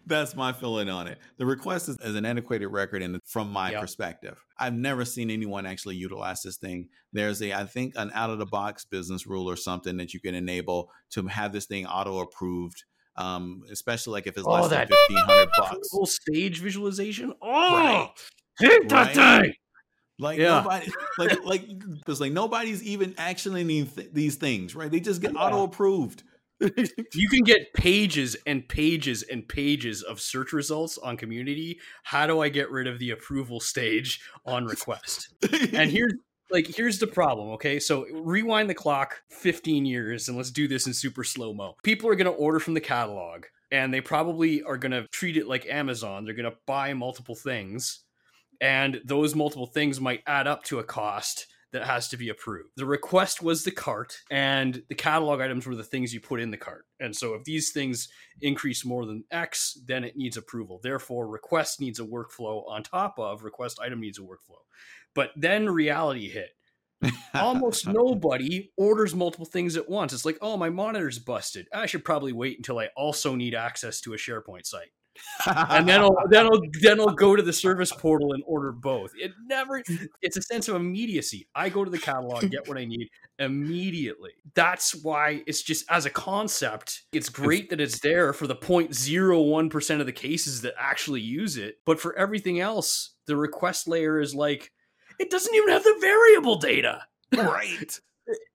That's 0.09 0.37
my 0.37 0.53
feeling 0.53 0.89
on 0.89 1.09
it. 1.09 1.19
The 1.37 1.47
request 1.47 1.89
is, 1.89 1.97
is 2.01 2.15
an 2.15 2.25
antiquated 2.25 2.69
record, 2.69 3.03
and 3.03 3.21
from 3.25 3.51
my 3.51 3.73
Yep. 3.73 3.81
perspective, 3.81 4.39
I've 4.57 4.75
never 4.75 5.05
seen 5.05 5.31
anyone 5.31 5.67
actually 5.67 5.97
utilize 5.97 6.43
this 6.43 6.59
thing. 6.59 6.89
There's 7.13 7.43
a, 7.43 7.53
I 7.53 7.65
think, 7.65 7.95
an 7.97 8.13
out 8.15 8.31
of 8.31 8.39
the 8.39 8.47
box 8.47 8.85
business 8.85 9.27
rule 9.27 9.51
or 9.51 9.57
something 9.57 9.97
that 9.97 10.15
you 10.15 10.21
can 10.21 10.37
enable 10.37 10.91
to 11.11 11.27
have 11.27 11.53
this 11.53 11.67
thing 11.67 11.87
auto 11.87 12.21
approved, 12.21 12.85
um, 13.17 13.63
especially 13.73 14.13
like 14.13 14.29
if 14.29 14.37
it's 14.37 14.47
Oh, 14.47 14.53
less 14.53 14.69
that 14.69 14.89
than 14.89 14.97
fifteen 15.09 15.25
hundred 15.25 15.49
bucks. 15.59 15.89
Full 15.91 16.07
stage 16.07 16.61
visualization. 16.61 17.33
Oh, 17.43 17.75
Right. 17.75 18.11
hate 18.61 18.89
that 18.91 19.17
Right. 19.17 19.43
thing. 19.43 19.55
Like 20.19 20.39
Yeah. 20.39 20.61
nobody, 20.63 20.91
like 21.19 21.45
like 21.45 21.65
it's 22.09 22.21
like 22.21 22.33
nobody's 22.33 22.83
even 22.83 23.13
actioning 23.15 23.67
these- 23.67 24.09
these 24.13 24.37
things, 24.37 24.75
right? 24.75 24.91
They 24.91 25.01
just 25.01 25.21
get 25.21 25.33
Yeah. 25.35 25.41
auto 25.41 25.63
approved. 25.65 26.23
You 27.15 27.29
can 27.29 27.43
get 27.45 27.75
pages 27.75 28.35
and 28.47 28.67
pages 28.67 29.23
and 29.23 29.47
pages 29.47 30.03
of 30.03 30.21
search 30.21 30.53
results 30.55 30.97
on 30.97 31.17
community. 31.19 31.79
How 32.03 32.27
do 32.27 32.41
I 32.41 32.49
get 32.49 32.71
rid 32.71 32.87
of 32.87 32.99
the 32.99 33.11
approval 33.11 33.61
stage 33.61 34.21
on 34.47 34.65
request? 34.65 35.29
and 35.75 35.91
here's 35.91 36.15
like 36.51 36.67
here's 36.69 36.99
the 36.99 37.07
problem 37.09 37.49
okay 37.51 37.79
so 37.81 38.07
rewind 38.15 38.71
the 38.71 38.75
clock 38.75 39.21
15 39.31 39.85
years 39.85 40.29
and 40.29 40.37
let's 40.37 40.51
do 40.53 40.69
this 40.69 40.87
in 40.87 40.95
super 40.95 41.25
slow 41.25 41.53
mo 41.53 41.75
people 41.83 42.09
are 42.09 42.15
going 42.15 42.31
to 42.33 42.39
order 42.39 42.61
from 42.61 42.73
the 42.75 42.81
catalog 42.81 43.45
and 43.73 43.93
they 43.93 44.01
probably 44.01 44.63
are 44.63 44.77
going 44.79 44.93
to 44.93 45.09
treat 45.09 45.37
it 45.37 45.49
like 45.49 45.67
amazon 45.67 46.25
they're 46.25 46.35
going 46.35 46.49
to 46.49 46.57
buy 46.65 46.95
multiple 46.95 47.35
things 47.35 48.05
and 48.61 49.01
those 49.05 49.35
multiple 49.35 49.67
things 49.67 50.01
might 50.01 50.23
add 50.27 50.47
up 50.47 50.65
to 50.65 50.79
a 50.79 50.85
cost 50.85 51.47
that 51.73 51.87
has 51.87 52.09
to 52.09 52.17
be 52.17 52.29
approved. 52.29 52.71
The 52.77 52.87
request 52.87 53.43
was 53.43 53.65
the 53.65 53.71
cart, 53.71 54.17
and 54.31 54.83
the 54.89 54.95
catalog 54.95 55.41
items 55.41 55.67
were 55.67 55.75
the 55.75 55.85
things 55.85 56.15
you 56.15 56.21
put 56.21 56.41
in 56.41 56.51
the 56.51 56.57
cart. 56.57 56.87
And 57.01 57.15
so, 57.15 57.35
if 57.35 57.45
these 57.45 57.73
things 57.73 58.09
increase 58.41 58.85
more 58.85 59.05
than 59.05 59.25
X, 59.31 59.79
then 59.87 60.05
it 60.05 60.17
needs 60.17 60.37
approval. 60.37 60.81
Therefore, 60.83 61.29
request 61.29 61.81
needs 61.81 62.01
a 62.01 62.05
workflow 62.05 62.67
on 62.69 62.83
top 62.83 63.19
of 63.19 63.45
request 63.45 63.79
item 63.81 64.01
needs 64.01 64.19
a 64.19 64.23
workflow. 64.23 64.63
But 65.15 65.33
then 65.37 65.69
reality 65.69 66.31
hit. 66.31 66.51
Almost 67.35 67.87
nobody 67.87 68.71
orders 68.79 69.15
multiple 69.15 69.45
things 69.45 69.77
at 69.77 69.89
once. 69.89 70.15
It's 70.15 70.25
like, 70.25 70.39
oh, 70.41 70.57
my 70.57 70.71
monitor's 70.71 71.19
busted. 71.19 71.69
I 71.75 71.85
should 71.85 72.05
probably 72.07 72.33
wait 72.33 72.57
until 72.57 72.79
I 72.79 72.89
also 72.97 73.35
need 73.35 73.55
access 73.55 74.01
to 74.03 74.15
a 74.15 74.17
SharePoint 74.17 74.65
site 74.65 74.93
and 75.47 75.89
then 75.89 76.01
I'll 76.01 76.17
then 76.29 76.47
I'll 76.47 76.61
then 76.81 77.01
I'll 77.01 77.15
go 77.15 77.37
to 77.37 77.43
the 77.43 77.53
service 77.53 77.93
portal 77.93 78.33
and 78.33 78.43
order 78.47 78.73
both. 78.73 79.13
It 79.17 79.33
never 79.47 79.83
it's 80.23 80.37
a 80.37 80.43
sense 80.43 80.69
of 80.69 80.77
immediacy. 80.77 81.49
I 81.55 81.69
go 81.69 81.85
to 81.85 81.91
the 81.91 81.99
catalog, 81.99 82.51
get 82.51 82.69
what 82.69 82.79
I 82.79 82.85
need 82.85 83.09
immediately. 83.39 84.33
That's 84.55 84.95
why 84.95 85.43
it's 85.47 85.63
just 85.63 85.85
as 85.91 86.07
a 86.07 86.11
concept, 86.11 87.03
it's 87.13 87.29
great 87.29 87.71
that 87.71 87.81
it's 87.81 88.01
there 88.01 88.33
for 88.33 88.47
the 88.47 88.57
0.01% 88.57 90.01
of 90.01 90.07
the 90.07 90.13
cases 90.13 90.63
that 90.63 90.75
actually 90.79 91.21
use 91.21 91.57
it, 91.57 91.79
but 91.85 92.01
for 92.01 92.17
everything 92.17 92.61
else, 92.61 93.15
the 93.27 93.37
request 93.37 93.89
layer 93.89 94.21
is 94.21 94.35
like 94.35 94.73
it 95.19 95.31
doesn't 95.31 95.55
even 95.55 95.71
have 95.71 95.85
the 95.85 95.97
variable 96.01 96.57
data. 96.57 97.03
right. 97.37 98.01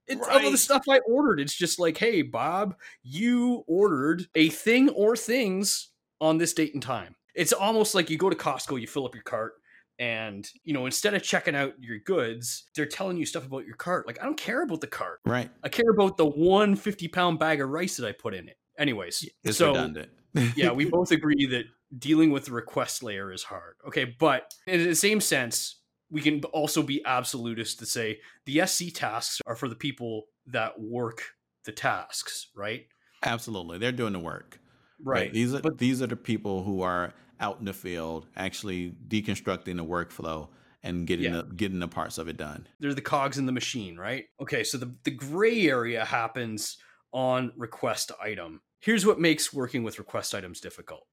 It's 0.08 0.28
of 0.28 0.52
the 0.52 0.58
stuff 0.58 0.84
I 0.90 1.00
ordered. 1.08 1.40
It's 1.40 1.56
just 1.56 1.80
like, 1.80 1.98
hey, 1.98 2.22
Bob, 2.22 2.76
you 3.02 3.64
ordered 3.68 4.28
a 4.36 4.50
thing 4.50 4.90
or 4.90 5.16
things 5.16 5.91
on 6.22 6.38
this 6.38 6.54
date 6.54 6.74
and 6.74 6.82
time. 6.82 7.16
It's 7.36 7.52
almost 7.52 7.96
like 7.96 8.10
you 8.10 8.18
go 8.18 8.30
to 8.30 8.36
Costco, 8.36 8.80
you 8.80 8.88
fill 8.88 9.06
up 9.06 9.16
your 9.16 9.24
cart, 9.24 9.54
and 10.00 10.48
you 10.64 10.74
know, 10.74 10.86
instead 10.86 11.14
of 11.14 11.24
checking 11.24 11.56
out 11.56 11.74
your 11.80 12.00
goods, 12.00 12.70
they're 12.76 12.86
telling 12.86 13.18
you 13.18 13.26
stuff 13.26 13.46
about 13.46 13.66
your 13.66 13.76
cart. 13.76 14.08
Like, 14.08 14.22
I 14.22 14.26
don't 14.26 14.38
care 14.38 14.64
about 14.64 14.82
the 14.82 14.88
cart. 14.88 15.20
Right. 15.26 15.50
I 15.64 15.70
care 15.70 15.90
about 15.90 16.18
the 16.18 16.26
one 16.26 16.76
50 16.76 17.08
pound 17.10 17.40
bag 17.40 17.62
of 17.62 17.70
rice 17.70 17.98
that 17.98 18.08
I 18.08 18.12
put 18.12 18.34
in 18.34 18.48
it. 18.48 18.58
Anyways, 18.78 19.28
It's 19.44 19.58
so 19.58 19.72
redundant. 19.72 20.10
yeah, 20.56 20.72
we 20.72 20.86
both 20.86 21.12
agree 21.12 21.46
that 21.48 21.66
dealing 21.98 22.32
with 22.32 22.46
the 22.46 22.54
request 22.54 23.04
layer 23.04 23.32
is 23.32 23.44
hard. 23.44 23.76
Okay, 23.88 24.16
but 24.18 24.54
in 24.66 24.84
the 24.84 24.96
same 24.96 25.20
sense, 25.20 25.82
we 26.10 26.22
can 26.22 26.44
also 26.46 26.84
be 26.84 27.04
absolutist 27.06 27.80
to 27.80 27.86
say 27.86 28.20
the 28.46 28.66
SC 28.66 28.94
tasks 28.94 29.42
are 29.46 29.56
for 29.56 29.68
the 29.68 29.76
people 29.76 30.26
that 30.48 30.80
work 30.80 31.24
the 31.66 31.72
tasks, 31.72 32.48
right? 32.56 32.86
Absolutely. 33.24 33.78
They're 33.78 33.92
doing 33.92 34.14
the 34.14 34.20
work. 34.20 34.60
Right. 35.04 35.32
These 35.34 35.54
are 35.54 35.62
But- 35.62 35.78
these 35.78 36.02
are 36.02 36.08
the 36.08 36.16
people 36.16 36.64
who 36.64 36.82
are 36.82 37.14
out 37.40 37.60
in 37.60 37.66
the 37.66 37.74
field 37.74 38.28
actually 38.36 38.92
deconstructing 39.08 39.78
the 39.78 39.86
workflow 39.86 40.50
and 40.84 41.06
getting 41.08 41.26
Yeah. 41.26 41.42
the 41.42 41.54
getting 41.56 41.80
the 41.80 41.88
parts 41.88 42.18
of 42.18 42.28
it 42.28 42.38
done. 42.38 42.68
They're 42.80 42.94
the 42.94 43.02
cogs 43.02 43.38
in 43.38 43.46
the 43.46 43.52
machine, 43.52 43.98
right? 43.98 44.26
Okay, 44.40 44.64
so 44.64 44.78
the, 44.78 44.96
the 45.04 45.12
gray 45.12 45.68
area 45.68 46.06
happens 46.06 46.78
on 47.14 47.52
request 47.58 48.12
item. 48.22 48.62
Here's 48.80 49.06
what 49.06 49.20
makes 49.20 49.54
working 49.54 49.84
with 49.84 50.00
request 50.00 50.34
items 50.36 50.60
difficult 50.60 51.08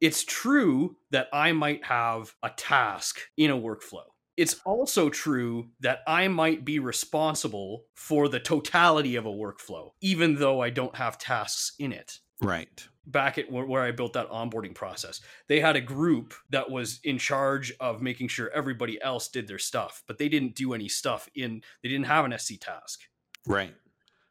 it's 0.00 0.24
true 0.24 0.96
that 1.10 1.26
I 1.32 1.52
might 1.52 1.82
have 1.84 2.34
a 2.42 2.50
task 2.50 3.20
in 3.38 3.50
a 3.50 3.56
workflow. 3.56 4.04
It's 4.36 4.60
also 4.66 5.08
true 5.08 5.70
that 5.80 6.00
I 6.06 6.28
might 6.28 6.66
be 6.66 6.78
responsible 6.78 7.86
for 7.94 8.28
the 8.28 8.38
totality 8.38 9.16
of 9.16 9.24
a 9.24 9.30
workflow, 9.32 9.92
even 10.02 10.34
though 10.34 10.60
I 10.60 10.68
don't 10.68 10.94
have 10.96 11.16
tasks 11.16 11.72
in 11.78 11.92
it. 11.92 12.18
Right. 12.42 12.86
Back 13.08 13.38
at 13.38 13.50
where 13.50 13.82
I 13.82 13.92
built 13.92 14.14
that 14.14 14.28
onboarding 14.30 14.74
process, 14.74 15.20
they 15.46 15.60
had 15.60 15.76
a 15.76 15.80
group 15.80 16.34
that 16.50 16.68
was 16.68 16.98
in 17.04 17.18
charge 17.18 17.72
of 17.78 18.02
making 18.02 18.28
sure 18.28 18.50
everybody 18.50 19.00
else 19.00 19.28
did 19.28 19.46
their 19.46 19.60
stuff, 19.60 20.02
but 20.08 20.18
they 20.18 20.28
didn't 20.28 20.56
do 20.56 20.74
any 20.74 20.88
stuff 20.88 21.28
in, 21.36 21.62
they 21.82 21.88
didn't 21.88 22.06
have 22.06 22.24
an 22.24 22.36
SC 22.36 22.60
task. 22.60 23.02
Right. 23.46 23.72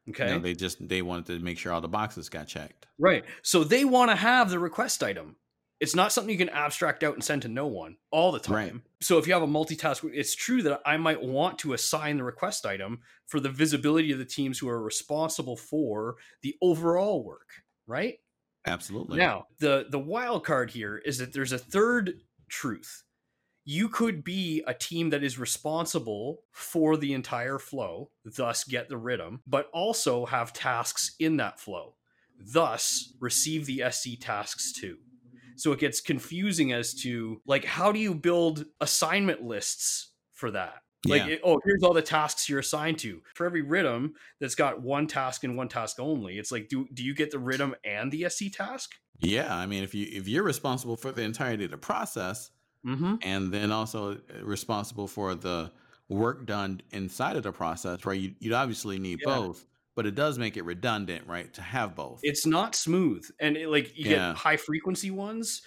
Okay. 0.09 0.27
No, 0.27 0.39
they 0.39 0.53
just 0.53 0.88
they 0.88 1.01
wanted 1.01 1.25
to 1.27 1.39
make 1.39 1.57
sure 1.57 1.71
all 1.71 1.81
the 1.81 1.88
boxes 1.88 2.29
got 2.29 2.47
checked. 2.47 2.85
Right. 2.99 3.25
So 3.41 3.63
they 3.63 3.85
want 3.85 4.11
to 4.11 4.15
have 4.15 4.49
the 4.49 4.59
request 4.59 5.03
item. 5.03 5.38
It's 5.79 5.95
not 5.95 6.11
something 6.11 6.31
you 6.31 6.38
can 6.38 6.49
abstract 6.49 7.03
out 7.03 7.15
and 7.15 7.23
send 7.23 7.41
to 7.41 7.47
no 7.47 7.67
one 7.67 7.97
all 8.11 8.31
the 8.31 8.39
time. 8.39 8.55
Right. 8.55 8.73
So 9.01 9.17
if 9.17 9.27
you 9.27 9.33
have 9.33 9.41
a 9.41 9.47
multitask, 9.47 10.09
it's 10.13 10.33
true 10.33 10.61
that 10.63 10.81
I 10.85 10.97
might 10.97 11.21
want 11.21 11.59
to 11.59 11.73
assign 11.73 12.17
the 12.17 12.23
request 12.23 12.65
item 12.65 12.99
for 13.25 13.39
the 13.39 13.49
visibility 13.49 14.11
of 14.11 14.17
the 14.17 14.25
teams 14.25 14.57
who 14.57 14.69
are 14.69 14.81
responsible 14.81 15.57
for 15.57 16.15
the 16.43 16.55
overall 16.61 17.23
work, 17.23 17.49
right? 17.88 18.19
Absolutely. 18.65 19.17
Now, 19.17 19.47
the 19.60 19.86
the 19.89 19.99
wild 19.99 20.43
card 20.45 20.71
here 20.71 20.97
is 20.97 21.17
that 21.19 21.34
there's 21.34 21.51
a 21.51 21.58
third 21.58 22.21
truth. 22.49 23.04
You 23.63 23.89
could 23.89 24.23
be 24.23 24.63
a 24.67 24.73
team 24.73 25.10
that 25.10 25.23
is 25.23 25.39
responsible 25.39 26.43
for 26.51 26.97
the 26.97 27.13
entire 27.13 27.58
flow, 27.58 28.12
thus 28.23 28.63
get 28.63 28.89
the 28.89 28.95
RITM, 28.95 29.39
but 29.47 29.69
also 29.73 30.28
have 30.28 30.54
tasks 30.54 31.15
in 31.19 31.38
that 31.38 31.60
flow, 31.60 31.95
thus 32.39 33.13
receive 33.19 33.65
the 33.65 33.84
SC 33.89 34.19
tasks 34.19 34.71
too. 34.71 34.97
So 35.58 35.71
it 35.71 35.80
gets 35.80 36.01
confusing 36.01 36.73
as 36.73 36.93
to 37.01 37.41
like 37.45 37.65
how 37.65 37.91
do 37.91 37.99
you 37.99 38.13
build 38.13 38.65
assignment 38.82 39.41
lists 39.41 40.12
for 40.34 40.51
that? 40.51 40.82
Like, 41.05 41.23
Yeah. 41.25 41.33
it- 41.33 41.41
oh, 41.43 41.59
here's 41.65 41.83
all 41.83 41.93
the 41.93 42.01
tasks 42.01 42.49
you're 42.49 42.59
assigned 42.59 42.99
to. 42.99 43.21
For 43.33 43.45
every 43.45 43.63
RITM 43.63 44.13
that's 44.39 44.55
got 44.55 44.81
one 44.81 45.07
task 45.07 45.43
and 45.43 45.55
one 45.57 45.67
task 45.69 45.99
only, 45.99 46.37
it's 46.37 46.51
like, 46.51 46.67
do 46.69 46.87
do 46.93 47.03
you 47.03 47.13
get 47.13 47.31
the 47.31 47.37
RITM 47.37 47.75
and 47.83 48.11
the 48.11 48.23
SC 48.29 48.49
task? 48.51 48.91
Yeah, 49.19 49.55
I 49.55 49.65
mean, 49.65 49.83
if 49.83 49.93
you 49.95 50.07
if 50.11 50.27
you're 50.27 50.43
responsible 50.43 50.97
for 50.97 51.11
the 51.11 51.21
entirety 51.21 51.65
of 51.65 51.71
the 51.71 51.77
process, 51.77 52.51
Mm-hmm. 52.85 53.15
and 53.23 53.51
then 53.51 53.71
also 53.71 54.11
uh, 54.13 54.43
responsible 54.43 55.07
for 55.07 55.33
the 55.33 55.71
work 56.07 56.45
done 56.45 56.81
inside 56.91 57.35
of 57.35 57.41
the 57.41 57.51
process, 57.51 58.05
right? 58.05 58.19
You, 58.19 58.35
you'd 58.39 58.53
obviously 58.53 58.99
need 58.99 59.21
Yeah. 59.25 59.35
both, 59.37 59.65
but 59.95 60.05
it 60.05 60.13
does 60.13 60.37
make 60.37 60.55
it 60.55 60.63
redundant, 60.65 61.25
right, 61.25 61.51
to 61.55 61.63
have 61.63 61.95
both. 61.95 62.19
It's 62.21 62.45
not 62.45 62.75
smooth, 62.75 63.25
and 63.39 63.57
it, 63.57 63.69
like 63.69 63.97
you 63.97 64.11
Yeah. 64.11 64.27
get 64.29 64.35
high 64.35 64.57
frequency 64.57 65.09
ones. 65.09 65.63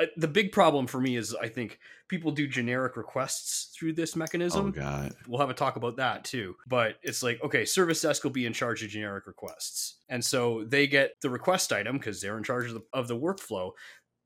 Uh, 0.00 0.06
the 0.16 0.28
big 0.28 0.50
problem 0.50 0.86
for 0.86 1.00
me 1.00 1.16
is 1.16 1.34
I 1.34 1.48
think 1.48 1.78
people 2.08 2.30
do 2.30 2.46
generic 2.46 2.96
requests 2.96 3.74
through 3.76 3.92
this 3.92 4.16
oh 4.16 4.18
mechanism. 4.18 4.70
God, 4.70 5.14
we'll 5.28 5.40
have 5.40 5.50
a 5.50 5.54
talk 5.54 5.76
about 5.76 5.96
that 5.96 6.24
too. 6.24 6.56
But 6.66 6.96
it's 7.02 7.22
like, 7.22 7.42
okay, 7.44 7.64
service 7.64 8.00
desk 8.00 8.24
will 8.24 8.30
be 8.30 8.46
in 8.46 8.52
charge 8.52 8.82
of 8.82 8.88
generic 8.90 9.26
requests. 9.26 9.96
And 10.08 10.24
so 10.24 10.64
they 10.64 10.86
get 10.86 11.20
the 11.20 11.30
request 11.30 11.72
item 11.72 11.98
because 11.98 12.20
they're 12.20 12.38
in 12.38 12.44
charge 12.44 12.68
of 12.68 12.74
the, 12.74 12.82
of 12.92 13.08
the 13.08 13.16
workflow, 13.16 13.72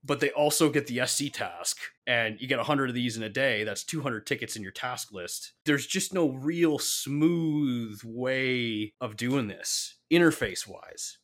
but 0.05 0.21
they 0.21 0.31
also 0.31 0.71
get 0.71 0.87
the 0.87 1.05
SC 1.07 1.33
task. 1.33 1.79
And 2.07 2.41
you 2.41 2.47
get 2.47 2.59
100 2.59 2.91
of 2.91 2.95
these 2.95 3.17
in 3.17 3.23
a 3.25 3.29
day. 3.29 3.65
That's 3.65 3.85
200 3.85 4.27
tickets 4.27 4.55
in 4.55 4.63
your 4.63 4.73
task 4.73 5.13
list. 5.13 5.55
There's 5.65 5.87
just 5.87 6.15
no 6.15 6.29
real 6.31 6.79
smooth 6.79 8.01
way 8.05 8.93
of 9.01 9.17
doing 9.17 9.49
this 9.49 9.97
interface 10.13 10.69
wise. 10.69 11.19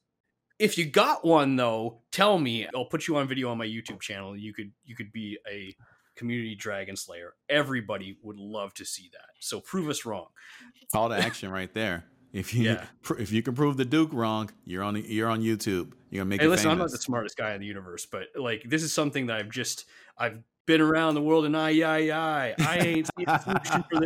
If 0.61 0.77
you 0.77 0.85
got 0.85 1.25
one 1.25 1.57
though, 1.57 2.03
tell 2.13 2.39
me. 2.39 2.69
I'll 2.77 2.85
put 2.85 3.09
you 3.09 3.17
on 3.17 3.27
video 3.27 3.51
on 3.51 3.59
my 3.59 3.67
YouTube 3.67 4.01
channel. 4.01 4.37
You 4.37 4.53
could 4.53 4.71
you 4.85 4.95
could 4.95 5.11
be 5.11 5.39
a 5.51 5.75
community 6.17 6.55
dragon 6.55 6.97
slayer. 6.97 7.35
Everybody 7.49 8.19
would 8.23 8.37
love 8.37 8.75
to 8.75 8.85
see 8.85 9.09
that. 9.13 9.31
So 9.41 9.61
prove 9.61 9.89
us 9.89 10.05
wrong. 10.05 10.27
call 10.93 11.09
to 11.09 11.17
action 11.17 11.51
right 11.51 11.73
there. 11.73 12.05
If 12.33 12.55
you 12.55 12.65
Yeah. 12.65 12.87
if 13.19 13.33
you 13.33 13.43
can 13.43 13.55
prove 13.55 13.79
the 13.79 13.87
Duke 13.87 14.13
wrong, 14.13 14.51
you're 14.67 14.83
on 14.83 14.97
you're 14.97 15.29
on 15.29 15.41
YouTube. 15.41 15.93
You're 16.11 16.21
gonna 16.21 16.27
make 16.27 16.41
Hey, 16.41 16.47
it 16.47 16.51
listen, 16.51 16.71
I'm 16.71 16.79
not 16.79 16.91
the 16.91 16.99
smartest 16.99 17.37
guy 17.37 17.55
in 17.55 17.61
the 17.61 17.67
universe, 17.67 18.07
but 18.07 18.29
like 18.37 18.63
this 18.69 18.83
is 18.83 18.93
something 18.93 19.27
that 19.27 19.39
I've 19.39 19.51
just 19.51 19.87
I've 20.19 20.43
been 20.71 20.81
around 20.81 21.15
the 21.15 21.21
world 21.21 21.45
and 21.47 21.57
I 21.57 21.81
I 21.81 22.11
I 22.11 22.55
I 22.61 22.79
ain't 22.79 23.11
seen 23.19 23.29
a 23.29 23.41
solution 23.41 23.85
for 23.91 23.99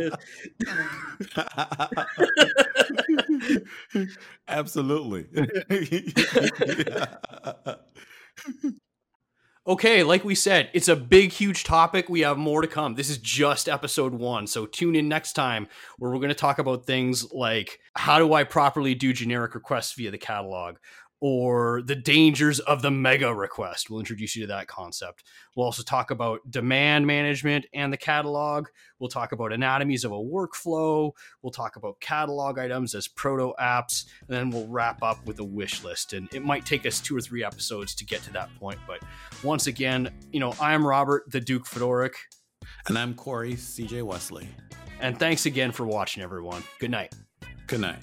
this. 3.93 4.17
Absolutely. 4.47 5.27
Okay, 9.67 10.03
like 10.03 10.23
we 10.23 10.35
said, 10.35 10.69
it's 10.73 10.89
a 10.89 10.95
big, 10.95 11.31
huge 11.31 11.63
topic. 11.63 12.07
We 12.07 12.19
have 12.19 12.37
more 12.37 12.61
to 12.61 12.67
come. 12.67 12.93
This 12.93 13.09
is 13.09 13.17
just 13.17 13.67
episode 13.67 14.13
one. 14.13 14.45
So 14.45 14.67
tune 14.67 14.95
in 14.95 15.09
next 15.09 15.33
time 15.33 15.67
where 15.97 16.11
we're 16.11 16.19
going 16.19 16.29
to 16.29 16.35
talk 16.35 16.59
about 16.59 16.85
things 16.85 17.33
like 17.33 17.79
how 17.95 18.19
do 18.19 18.31
I 18.35 18.43
properly 18.43 18.93
do 18.93 19.11
generic 19.11 19.55
requests 19.55 19.93
via 19.93 20.11
the 20.11 20.19
catalog 20.19 20.75
or 21.21 21.81
the 21.81 21.95
dangers 21.95 22.59
of 22.59 22.81
the 22.81 22.91
mega 22.91 23.33
request. 23.33 23.89
We'll 23.89 23.99
introduce 23.99 24.35
you 24.35 24.43
to 24.43 24.47
that 24.47 24.67
concept. 24.67 25.23
We'll 25.55 25.65
also 25.65 25.83
talk 25.83 26.11
about 26.11 26.39
demand 26.49 27.07
management 27.07 27.65
and 27.73 27.91
the 27.91 27.97
catalog. 27.97 28.67
We'll 28.99 29.09
talk 29.09 29.31
about 29.31 29.53
anatomies 29.53 30.03
of 30.03 30.11
a 30.11 30.15
workflow. 30.15 31.11
We'll 31.41 31.51
talk 31.51 31.77
about 31.77 31.99
catalog 31.99 32.59
items 32.59 32.93
as 32.95 33.07
proto 33.07 33.53
apps. 33.59 34.05
And 34.27 34.35
then 34.35 34.49
we'll 34.49 34.67
wrap 34.67 35.01
up 35.03 35.25
with 35.25 35.39
a 35.39 35.43
wish 35.43 35.83
list. 35.83 36.13
And 36.13 36.31
it 36.33 36.43
might 36.43 36.65
take 36.65 36.85
us 36.85 36.99
two 36.99 37.15
or 37.15 37.21
three 37.21 37.43
episodes 37.43 37.95
to 37.95 38.05
get 38.05 38.21
to 38.23 38.33
that 38.33 38.53
point. 38.59 38.79
But 38.85 39.01
once 39.43 39.67
again, 39.67 40.13
you 40.31 40.39
know, 40.39 40.53
I'm 40.59 40.85
Robert, 40.85 41.31
the 41.31 41.39
Duke 41.41 41.65
Fedoric. 41.65 42.13
and 42.87 42.97
I'm 42.97 43.13
Corey 43.13 43.53
CJ 43.53 44.03
Wesley. 44.03 44.49
And 44.99 45.17
thanks 45.17 45.45
again 45.45 45.71
for 45.71 45.85
watching, 45.85 46.23
everyone. 46.23 46.63
Good 46.79 46.91
night. 46.91 47.13
Good 47.67 47.81
night. 47.81 47.99